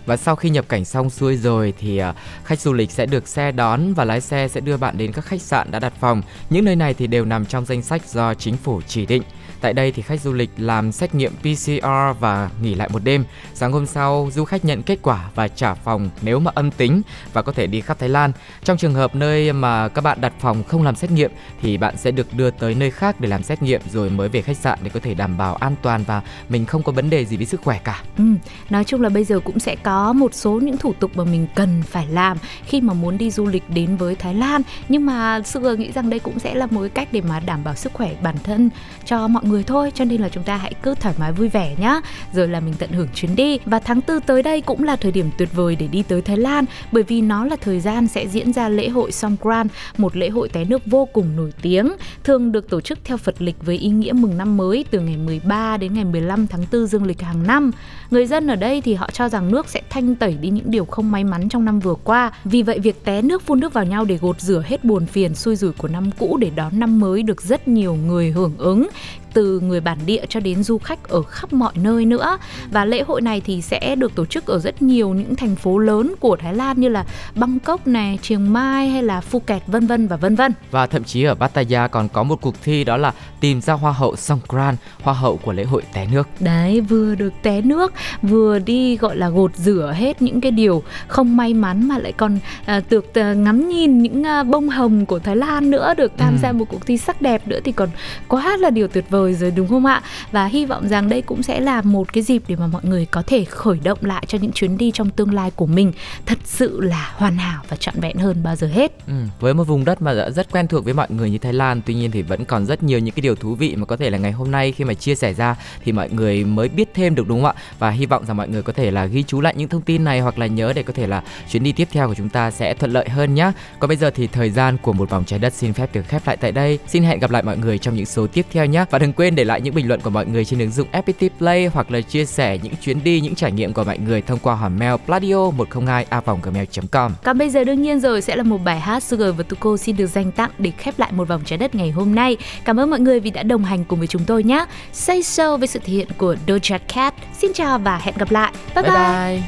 Và 0.07 0.17
sau 0.17 0.35
khi 0.35 0.49
nhập 0.49 0.65
cảnh 0.69 0.85
xong 0.85 1.09
xuôi 1.09 1.37
rồi 1.37 1.73
thì 1.79 2.01
uh, 2.03 2.15
khách 2.43 2.59
du 2.59 2.73
lịch 2.73 2.91
sẽ 2.91 3.05
được 3.05 3.27
xe 3.27 3.51
đón 3.51 3.93
và 3.93 4.05
lái 4.05 4.21
xe 4.21 4.47
sẽ 4.47 4.59
đưa 4.59 4.77
bạn 4.77 4.97
đến 4.97 5.11
các 5.11 5.25
khách 5.25 5.41
sạn 5.41 5.71
đã 5.71 5.79
đặt 5.79 5.93
phòng. 5.99 6.21
Những 6.49 6.65
nơi 6.65 6.75
này 6.75 6.93
thì 6.93 7.07
đều 7.07 7.25
nằm 7.25 7.45
trong 7.45 7.65
danh 7.65 7.81
sách 7.81 8.09
do 8.09 8.33
chính 8.33 8.57
phủ 8.57 8.81
chỉ 8.87 9.05
định. 9.05 9.23
Tại 9.61 9.73
đây 9.73 9.91
thì 9.91 10.01
khách 10.01 10.21
du 10.21 10.33
lịch 10.33 10.49
làm 10.57 10.91
xét 10.91 11.15
nghiệm 11.15 11.31
PCR 11.35 11.87
và 12.19 12.49
nghỉ 12.61 12.75
lại 12.75 12.89
một 12.93 13.03
đêm. 13.03 13.25
Sáng 13.53 13.71
hôm 13.71 13.85
sau, 13.85 14.29
du 14.33 14.45
khách 14.45 14.65
nhận 14.65 14.83
kết 14.83 14.99
quả 15.01 15.29
và 15.35 15.47
trả 15.47 15.73
phòng 15.73 16.09
nếu 16.21 16.39
mà 16.39 16.51
âm 16.55 16.71
tính 16.71 17.01
và 17.33 17.41
có 17.41 17.51
thể 17.51 17.67
đi 17.67 17.81
khắp 17.81 17.99
Thái 17.99 18.09
Lan. 18.09 18.31
Trong 18.63 18.77
trường 18.77 18.93
hợp 18.93 19.15
nơi 19.15 19.53
mà 19.53 19.87
các 19.87 20.03
bạn 20.03 20.21
đặt 20.21 20.33
phòng 20.39 20.63
không 20.63 20.83
làm 20.83 20.95
xét 20.95 21.11
nghiệm 21.11 21.31
thì 21.61 21.77
bạn 21.77 21.97
sẽ 21.97 22.11
được 22.11 22.33
đưa 22.33 22.51
tới 22.51 22.75
nơi 22.75 22.91
khác 22.91 23.21
để 23.21 23.29
làm 23.29 23.43
xét 23.43 23.61
nghiệm 23.61 23.81
rồi 23.91 24.09
mới 24.09 24.29
về 24.29 24.41
khách 24.41 24.57
sạn 24.57 24.79
để 24.83 24.89
có 24.93 24.99
thể 24.99 25.13
đảm 25.13 25.37
bảo 25.37 25.55
an 25.55 25.75
toàn 25.81 26.03
và 26.07 26.21
mình 26.49 26.65
không 26.65 26.83
có 26.83 26.91
vấn 26.91 27.09
đề 27.09 27.25
gì 27.25 27.37
với 27.37 27.45
sức 27.45 27.61
khỏe 27.61 27.79
cả. 27.83 28.03
Ừ, 28.17 28.23
nói 28.69 28.83
chung 28.83 29.01
là 29.01 29.09
bây 29.09 29.23
giờ 29.23 29.39
cũng 29.39 29.59
sẽ 29.59 29.75
có 29.75 30.13
một 30.13 30.33
số 30.33 30.51
những 30.51 30.77
thủ 30.77 30.93
tục 30.99 31.11
mà 31.15 31.23
mình 31.23 31.47
cần 31.55 31.83
phải 31.83 32.07
làm 32.07 32.37
khi 32.65 32.81
mà 32.81 32.93
muốn 32.93 33.17
đi 33.17 33.31
du 33.31 33.45
lịch 33.45 33.69
đến 33.69 33.97
với 33.97 34.15
Thái 34.15 34.33
Lan 34.33 34.61
nhưng 34.89 35.05
mà 35.05 35.41
sự 35.45 35.75
nghĩ 35.77 35.91
rằng 35.91 36.09
đây 36.09 36.19
cũng 36.19 36.39
sẽ 36.39 36.55
là 36.55 36.65
một 36.65 36.81
cái 36.81 36.89
cách 36.89 37.07
để 37.11 37.21
mà 37.21 37.39
đảm 37.39 37.63
bảo 37.63 37.75
sức 37.75 37.93
khỏe 37.93 38.15
bản 38.21 38.35
thân 38.43 38.69
cho 39.05 39.27
mọi 39.27 39.43
người 39.49 39.63
thôi, 39.63 39.91
cho 39.95 40.05
nên 40.05 40.21
là 40.21 40.29
chúng 40.29 40.43
ta 40.43 40.57
hãy 40.57 40.73
cứ 40.83 40.95
thoải 40.95 41.15
mái 41.19 41.31
vui 41.31 41.49
vẻ 41.49 41.75
nhá. 41.79 42.01
Rồi 42.33 42.47
là 42.47 42.59
mình 42.59 42.73
tận 42.79 42.89
hưởng 42.89 43.07
chuyến 43.15 43.35
đi. 43.35 43.59
Và 43.65 43.79
tháng 43.79 44.01
tư 44.01 44.19
tới 44.25 44.43
đây 44.43 44.61
cũng 44.61 44.83
là 44.83 44.95
thời 44.95 45.11
điểm 45.11 45.29
tuyệt 45.37 45.49
vời 45.53 45.75
để 45.75 45.87
đi 45.87 46.03
tới 46.03 46.21
Thái 46.21 46.37
Lan, 46.37 46.65
bởi 46.91 47.03
vì 47.03 47.21
nó 47.21 47.45
là 47.45 47.55
thời 47.61 47.79
gian 47.79 48.07
sẽ 48.07 48.27
diễn 48.27 48.53
ra 48.53 48.69
lễ 48.69 48.89
hội 48.89 49.11
Songkran, 49.11 49.67
một 49.97 50.17
lễ 50.17 50.29
hội 50.29 50.49
té 50.49 50.63
nước 50.63 50.85
vô 50.85 51.05
cùng 51.13 51.35
nổi 51.35 51.53
tiếng, 51.61 51.91
thường 52.23 52.51
được 52.51 52.69
tổ 52.69 52.81
chức 52.81 52.99
theo 53.03 53.17
Phật 53.17 53.41
lịch 53.41 53.65
với 53.65 53.77
ý 53.77 53.89
nghĩa 53.89 54.11
mừng 54.11 54.37
năm 54.37 54.57
mới 54.57 54.85
từ 54.91 54.99
ngày 54.99 55.17
13 55.17 55.77
đến 55.77 55.93
ngày 55.93 56.05
15 56.05 56.47
tháng 56.47 56.65
4 56.71 56.87
dương 56.87 57.05
lịch 57.05 57.21
hàng 57.21 57.47
năm. 57.47 57.71
Người 58.11 58.25
dân 58.25 58.47
ở 58.47 58.55
đây 58.55 58.81
thì 58.81 58.93
họ 58.93 59.09
cho 59.13 59.29
rằng 59.29 59.51
nước 59.51 59.69
sẽ 59.69 59.81
thanh 59.89 60.15
tẩy 60.15 60.37
đi 60.41 60.49
những 60.49 60.71
điều 60.71 60.85
không 60.85 61.11
may 61.11 61.23
mắn 61.23 61.49
trong 61.49 61.65
năm 61.65 61.79
vừa 61.79 61.95
qua. 61.95 62.31
Vì 62.43 62.61
vậy, 62.61 62.79
việc 62.79 63.05
té 63.05 63.21
nước 63.21 63.41
phun 63.41 63.59
nước 63.59 63.73
vào 63.73 63.85
nhau 63.85 64.05
để 64.05 64.17
gột 64.17 64.41
rửa 64.41 64.63
hết 64.65 64.83
buồn 64.83 65.05
phiền, 65.05 65.35
xui 65.35 65.55
rủi 65.55 65.71
của 65.71 65.87
năm 65.87 66.09
cũ 66.19 66.37
để 66.37 66.51
đón 66.55 66.79
năm 66.79 66.99
mới 66.99 67.23
được 67.23 67.41
rất 67.41 67.67
nhiều 67.67 67.95
người 67.95 68.31
hưởng 68.31 68.53
ứng 68.57 68.87
từ 69.37 69.59
người 69.59 69.81
bản 69.81 69.97
địa 70.05 70.25
cho 70.29 70.39
đến 70.39 70.63
du 70.63 70.77
khách 70.77 71.09
ở 71.09 71.21
khắp 71.21 71.53
mọi 71.53 71.73
nơi 71.75 72.05
nữa 72.05 72.37
và 72.71 72.85
lễ 72.85 73.03
hội 73.07 73.21
này 73.21 73.41
thì 73.45 73.61
sẽ 73.61 73.95
được 73.95 74.15
tổ 74.15 74.25
chức 74.25 74.45
ở 74.45 74.59
rất 74.59 74.81
nhiều 74.81 75.09
những 75.09 75.35
thành 75.35 75.55
phố 75.55 75.77
lớn 75.77 76.13
của 76.19 76.35
Thái 76.35 76.53
Lan 76.53 76.79
như 76.79 76.89
là 76.89 77.05
Bangkok 77.35 77.87
này, 77.87 78.19
Chiang 78.21 78.53
Mai 78.53 78.89
hay 78.89 79.03
là 79.03 79.21
Phuket 79.21 79.67
vân 79.67 79.87
vân 79.87 80.07
và 80.07 80.15
vân 80.15 80.35
vân. 80.35 80.53
Và 80.71 80.87
thậm 80.87 81.03
chí 81.03 81.23
ở 81.23 81.35
Pattaya 81.35 81.87
còn 81.87 82.09
có 82.09 82.23
một 82.23 82.41
cuộc 82.41 82.55
thi 82.63 82.83
đó 82.83 82.97
là 82.97 83.13
tìm 83.39 83.61
ra 83.61 83.73
hoa 83.73 83.91
hậu 83.91 84.15
Songkran, 84.15 84.75
hoa 85.01 85.13
hậu 85.13 85.37
của 85.37 85.53
lễ 85.53 85.63
hội 85.63 85.83
té 85.93 86.07
nước. 86.11 86.27
Đấy, 86.39 86.81
vừa 86.81 87.15
được 87.15 87.33
té 87.41 87.61
nước, 87.61 87.93
vừa 88.21 88.59
đi 88.59 88.97
gọi 88.97 89.15
là 89.15 89.29
gột 89.29 89.55
rửa 89.55 89.93
hết 89.97 90.21
những 90.21 90.41
cái 90.41 90.51
điều 90.51 90.83
không 91.07 91.37
may 91.37 91.53
mắn 91.53 91.87
mà 91.87 91.97
lại 91.97 92.11
còn 92.11 92.39
à, 92.65 92.81
được 92.89 93.13
à, 93.13 93.33
ngắm 93.33 93.69
nhìn 93.69 94.01
những 94.01 94.23
à, 94.23 94.43
bông 94.43 94.69
hồng 94.69 95.05
của 95.05 95.19
Thái 95.19 95.35
Lan 95.35 95.71
nữa, 95.71 95.93
được 95.97 96.11
tham 96.17 96.33
ừ. 96.33 96.39
gia 96.41 96.51
một 96.51 96.65
cuộc 96.69 96.85
thi 96.85 96.97
sắc 96.97 97.21
đẹp 97.21 97.47
nữa 97.47 97.59
thì 97.63 97.71
còn 97.71 97.89
quá 98.27 98.57
là 98.57 98.69
điều 98.69 98.87
tuyệt 98.87 99.05
vời 99.09 99.26
rồi 99.33 99.51
đúng 99.51 99.67
không 99.67 99.85
ạ? 99.85 100.01
Và 100.31 100.45
hy 100.45 100.65
vọng 100.65 100.87
rằng 100.87 101.09
đây 101.09 101.21
cũng 101.21 101.43
sẽ 101.43 101.59
là 101.59 101.81
một 101.81 102.13
cái 102.13 102.23
dịp 102.23 102.43
để 102.47 102.55
mà 102.55 102.67
mọi 102.67 102.81
người 102.85 103.05
có 103.05 103.21
thể 103.21 103.43
khởi 103.43 103.79
động 103.83 103.99
lại 104.01 104.23
cho 104.27 104.37
những 104.41 104.51
chuyến 104.51 104.77
đi 104.77 104.91
trong 104.93 105.09
tương 105.09 105.33
lai 105.33 105.51
của 105.55 105.65
mình 105.65 105.91
thật 106.25 106.37
sự 106.43 106.81
là 106.81 107.11
hoàn 107.15 107.37
hảo 107.37 107.63
và 107.67 107.77
trọn 107.77 107.99
vẹn 107.99 108.17
hơn 108.17 108.43
bao 108.43 108.55
giờ 108.55 108.67
hết. 108.67 108.91
Ừ, 109.07 109.13
với 109.39 109.53
một 109.53 109.63
vùng 109.63 109.85
đất 109.85 110.01
mà 110.01 110.13
đã 110.13 110.29
rất 110.29 110.51
quen 110.51 110.67
thuộc 110.67 110.85
với 110.85 110.93
mọi 110.93 111.07
người 111.09 111.29
như 111.29 111.37
Thái 111.37 111.53
Lan, 111.53 111.81
tuy 111.85 111.93
nhiên 111.93 112.11
thì 112.11 112.21
vẫn 112.21 112.45
còn 112.45 112.65
rất 112.65 112.83
nhiều 112.83 112.99
những 112.99 113.13
cái 113.13 113.21
điều 113.21 113.35
thú 113.35 113.55
vị 113.55 113.75
mà 113.75 113.85
có 113.85 113.97
thể 113.97 114.09
là 114.09 114.17
ngày 114.17 114.31
hôm 114.31 114.51
nay 114.51 114.71
khi 114.71 114.83
mà 114.83 114.93
chia 114.93 115.15
sẻ 115.15 115.33
ra 115.33 115.55
thì 115.83 115.91
mọi 115.91 116.09
người 116.09 116.43
mới 116.43 116.69
biết 116.69 116.89
thêm 116.93 117.15
được 117.15 117.27
đúng 117.27 117.41
không 117.41 117.55
ạ? 117.55 117.61
Và 117.79 117.89
hy 117.89 118.05
vọng 118.05 118.25
rằng 118.25 118.37
mọi 118.37 118.47
người 118.47 118.61
có 118.61 118.73
thể 118.73 118.91
là 118.91 119.05
ghi 119.05 119.23
chú 119.23 119.41
lại 119.41 119.53
những 119.57 119.69
thông 119.69 119.81
tin 119.81 120.03
này 120.03 120.19
hoặc 120.19 120.39
là 120.39 120.47
nhớ 120.47 120.73
để 120.75 120.83
có 120.83 120.93
thể 120.93 121.07
là 121.07 121.23
chuyến 121.51 121.63
đi 121.63 121.71
tiếp 121.71 121.87
theo 121.91 122.07
của 122.07 122.15
chúng 122.15 122.29
ta 122.29 122.51
sẽ 122.51 122.73
thuận 122.73 122.91
lợi 122.91 123.09
hơn 123.09 123.35
nhé. 123.35 123.51
Còn 123.79 123.87
bây 123.87 123.97
giờ 123.97 124.09
thì 124.09 124.27
thời 124.27 124.49
gian 124.49 124.77
của 124.77 124.93
một 124.93 125.09
vòng 125.09 125.23
trái 125.25 125.39
đất 125.39 125.53
xin 125.53 125.73
phép 125.73 125.89
được 125.93 126.07
khép 126.07 126.27
lại 126.27 126.37
tại 126.37 126.51
đây. 126.51 126.79
Xin 126.87 127.03
hẹn 127.03 127.19
gặp 127.19 127.31
lại 127.31 127.43
mọi 127.43 127.57
người 127.57 127.77
trong 127.77 127.95
những 127.95 128.05
số 128.05 128.27
tiếp 128.27 128.45
theo 128.51 128.65
nhé. 128.65 128.85
Và 128.91 128.99
đừng 128.99 129.06
quên 129.13 129.35
để 129.35 129.43
lại 129.43 129.61
những 129.61 129.75
bình 129.75 129.87
luận 129.87 130.01
của 130.01 130.09
mọi 130.09 130.25
người 130.25 130.45
trên 130.45 130.59
ứng 130.59 130.71
dụng 130.71 130.87
FPT 130.91 131.29
Play 131.37 131.65
hoặc 131.65 131.91
là 131.91 132.01
chia 132.01 132.25
sẻ 132.25 132.57
những 132.63 132.73
chuyến 132.81 133.03
đi, 133.03 133.21
những 133.21 133.35
trải 133.35 133.51
nghiệm 133.51 133.73
của 133.73 133.83
mọi 133.83 133.97
người 133.97 134.21
thông 134.21 134.39
qua 134.39 134.55
hòm 134.55 134.79
mail 134.79 134.93
pladio 135.05 135.51
102 135.51 136.05
a 136.09 136.21
gmail.com. 136.43 137.11
Còn 137.23 137.37
bây 137.37 137.49
giờ 137.49 137.63
đương 137.63 137.81
nhiên 137.81 137.99
rồi 137.99 138.21
sẽ 138.21 138.35
là 138.35 138.43
một 138.43 138.57
bài 138.57 138.79
hát 138.79 139.03
Sugar 139.03 139.35
và 139.37 139.43
Tuko 139.43 139.77
xin 139.77 139.97
được 139.97 140.07
dành 140.07 140.31
tặng 140.31 140.51
để 140.57 140.71
khép 140.77 140.99
lại 140.99 141.11
một 141.11 141.27
vòng 141.27 141.41
trái 141.45 141.57
đất 141.57 141.75
ngày 141.75 141.91
hôm 141.91 142.15
nay. 142.15 142.37
Cảm 142.65 142.79
ơn 142.79 142.89
mọi 142.89 142.99
người 142.99 143.19
vì 143.19 143.31
đã 143.31 143.43
đồng 143.43 143.63
hành 143.63 143.83
cùng 143.83 143.99
với 143.99 144.07
chúng 144.07 144.23
tôi 144.25 144.43
nhé. 144.43 144.65
Say 144.93 145.23
So 145.23 145.57
với 145.57 145.67
sự 145.67 145.79
thể 145.85 145.93
hiện 145.93 146.07
của 146.17 146.35
Doja 146.47 146.79
Cat. 146.93 147.13
Xin 147.37 147.53
chào 147.53 147.79
và 147.79 147.97
hẹn 147.97 148.15
gặp 148.17 148.31
lại. 148.31 148.53
Bye 148.75 148.83
bye. 148.83 148.91
bye. 148.91 149.41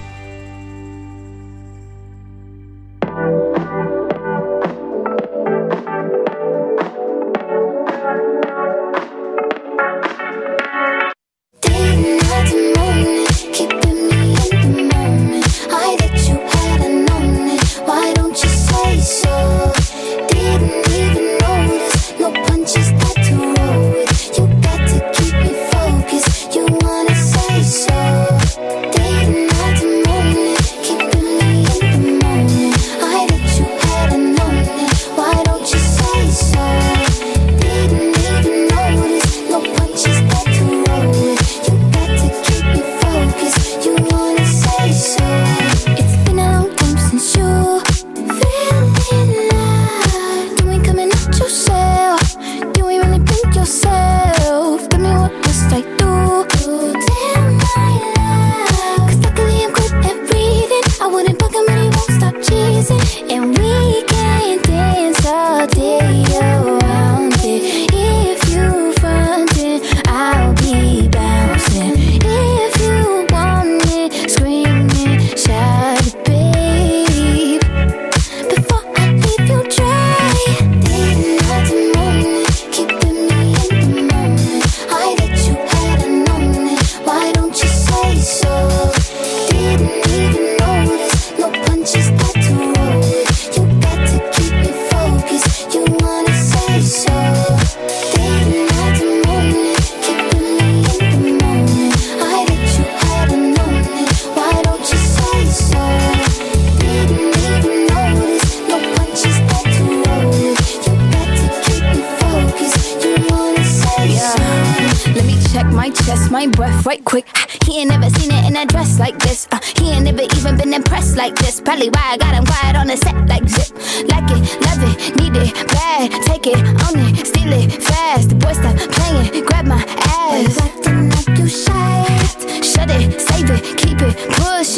bye. 3.56 3.69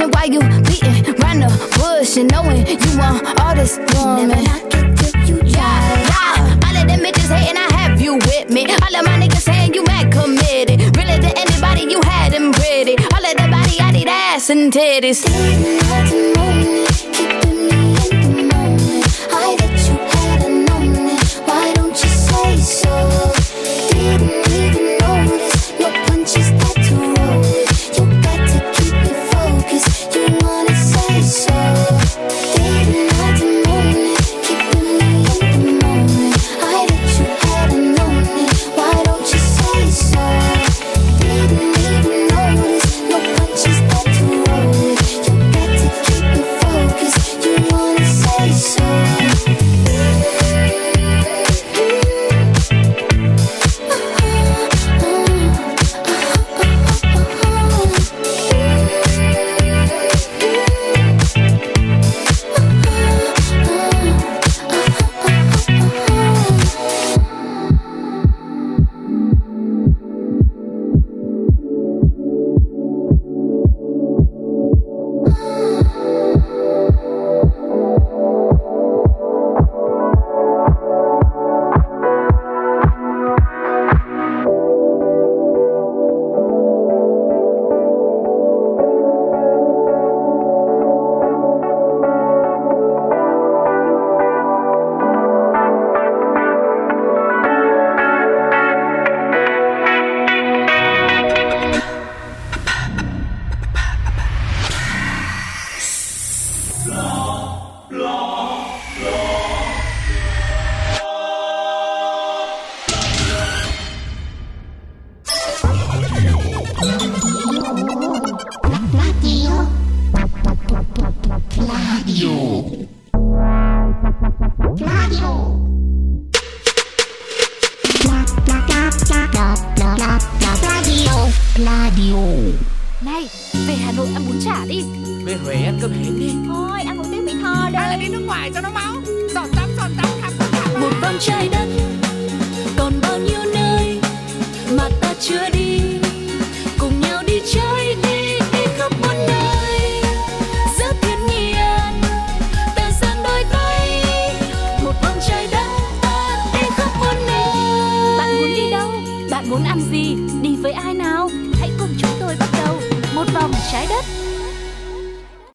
question 0.01 0.11
why 0.11 0.25
you 0.25 0.39
beating 0.63 1.13
round 1.21 1.43
the 1.43 1.49
bush 1.77 2.17
and 2.17 2.31
knowing 2.31 2.65
you 2.65 2.97
want 2.97 3.39
all 3.39 3.55
this 3.55 3.77
woman. 3.93 4.29
Yeah, 5.45 6.03
yeah. 6.07 6.59
All 6.65 6.77
of 6.77 6.87
them 6.87 6.99
bitches 6.99 7.29
hating, 7.35 7.57
I 7.57 7.67
have 7.77 8.01
you 8.01 8.15
with 8.15 8.49
me. 8.49 8.65
All 8.65 8.95
of 8.95 9.05
my 9.05 9.19
niggas 9.19 9.41
saying 9.41 9.73
you 9.73 9.83
mad 9.83 10.11
committed. 10.11 10.97
Really 10.97 11.19
to 11.19 11.37
anybody 11.37 11.81
you 11.81 12.01
had 12.03 12.33
them 12.33 12.51
pretty. 12.51 12.95
All 13.13 13.25
of 13.25 13.35
the 13.37 13.47
body, 13.51 13.79
I 13.79 13.91
need 13.91 14.07
ass 14.07 14.49
and 14.49 14.71
titties. 14.71 16.10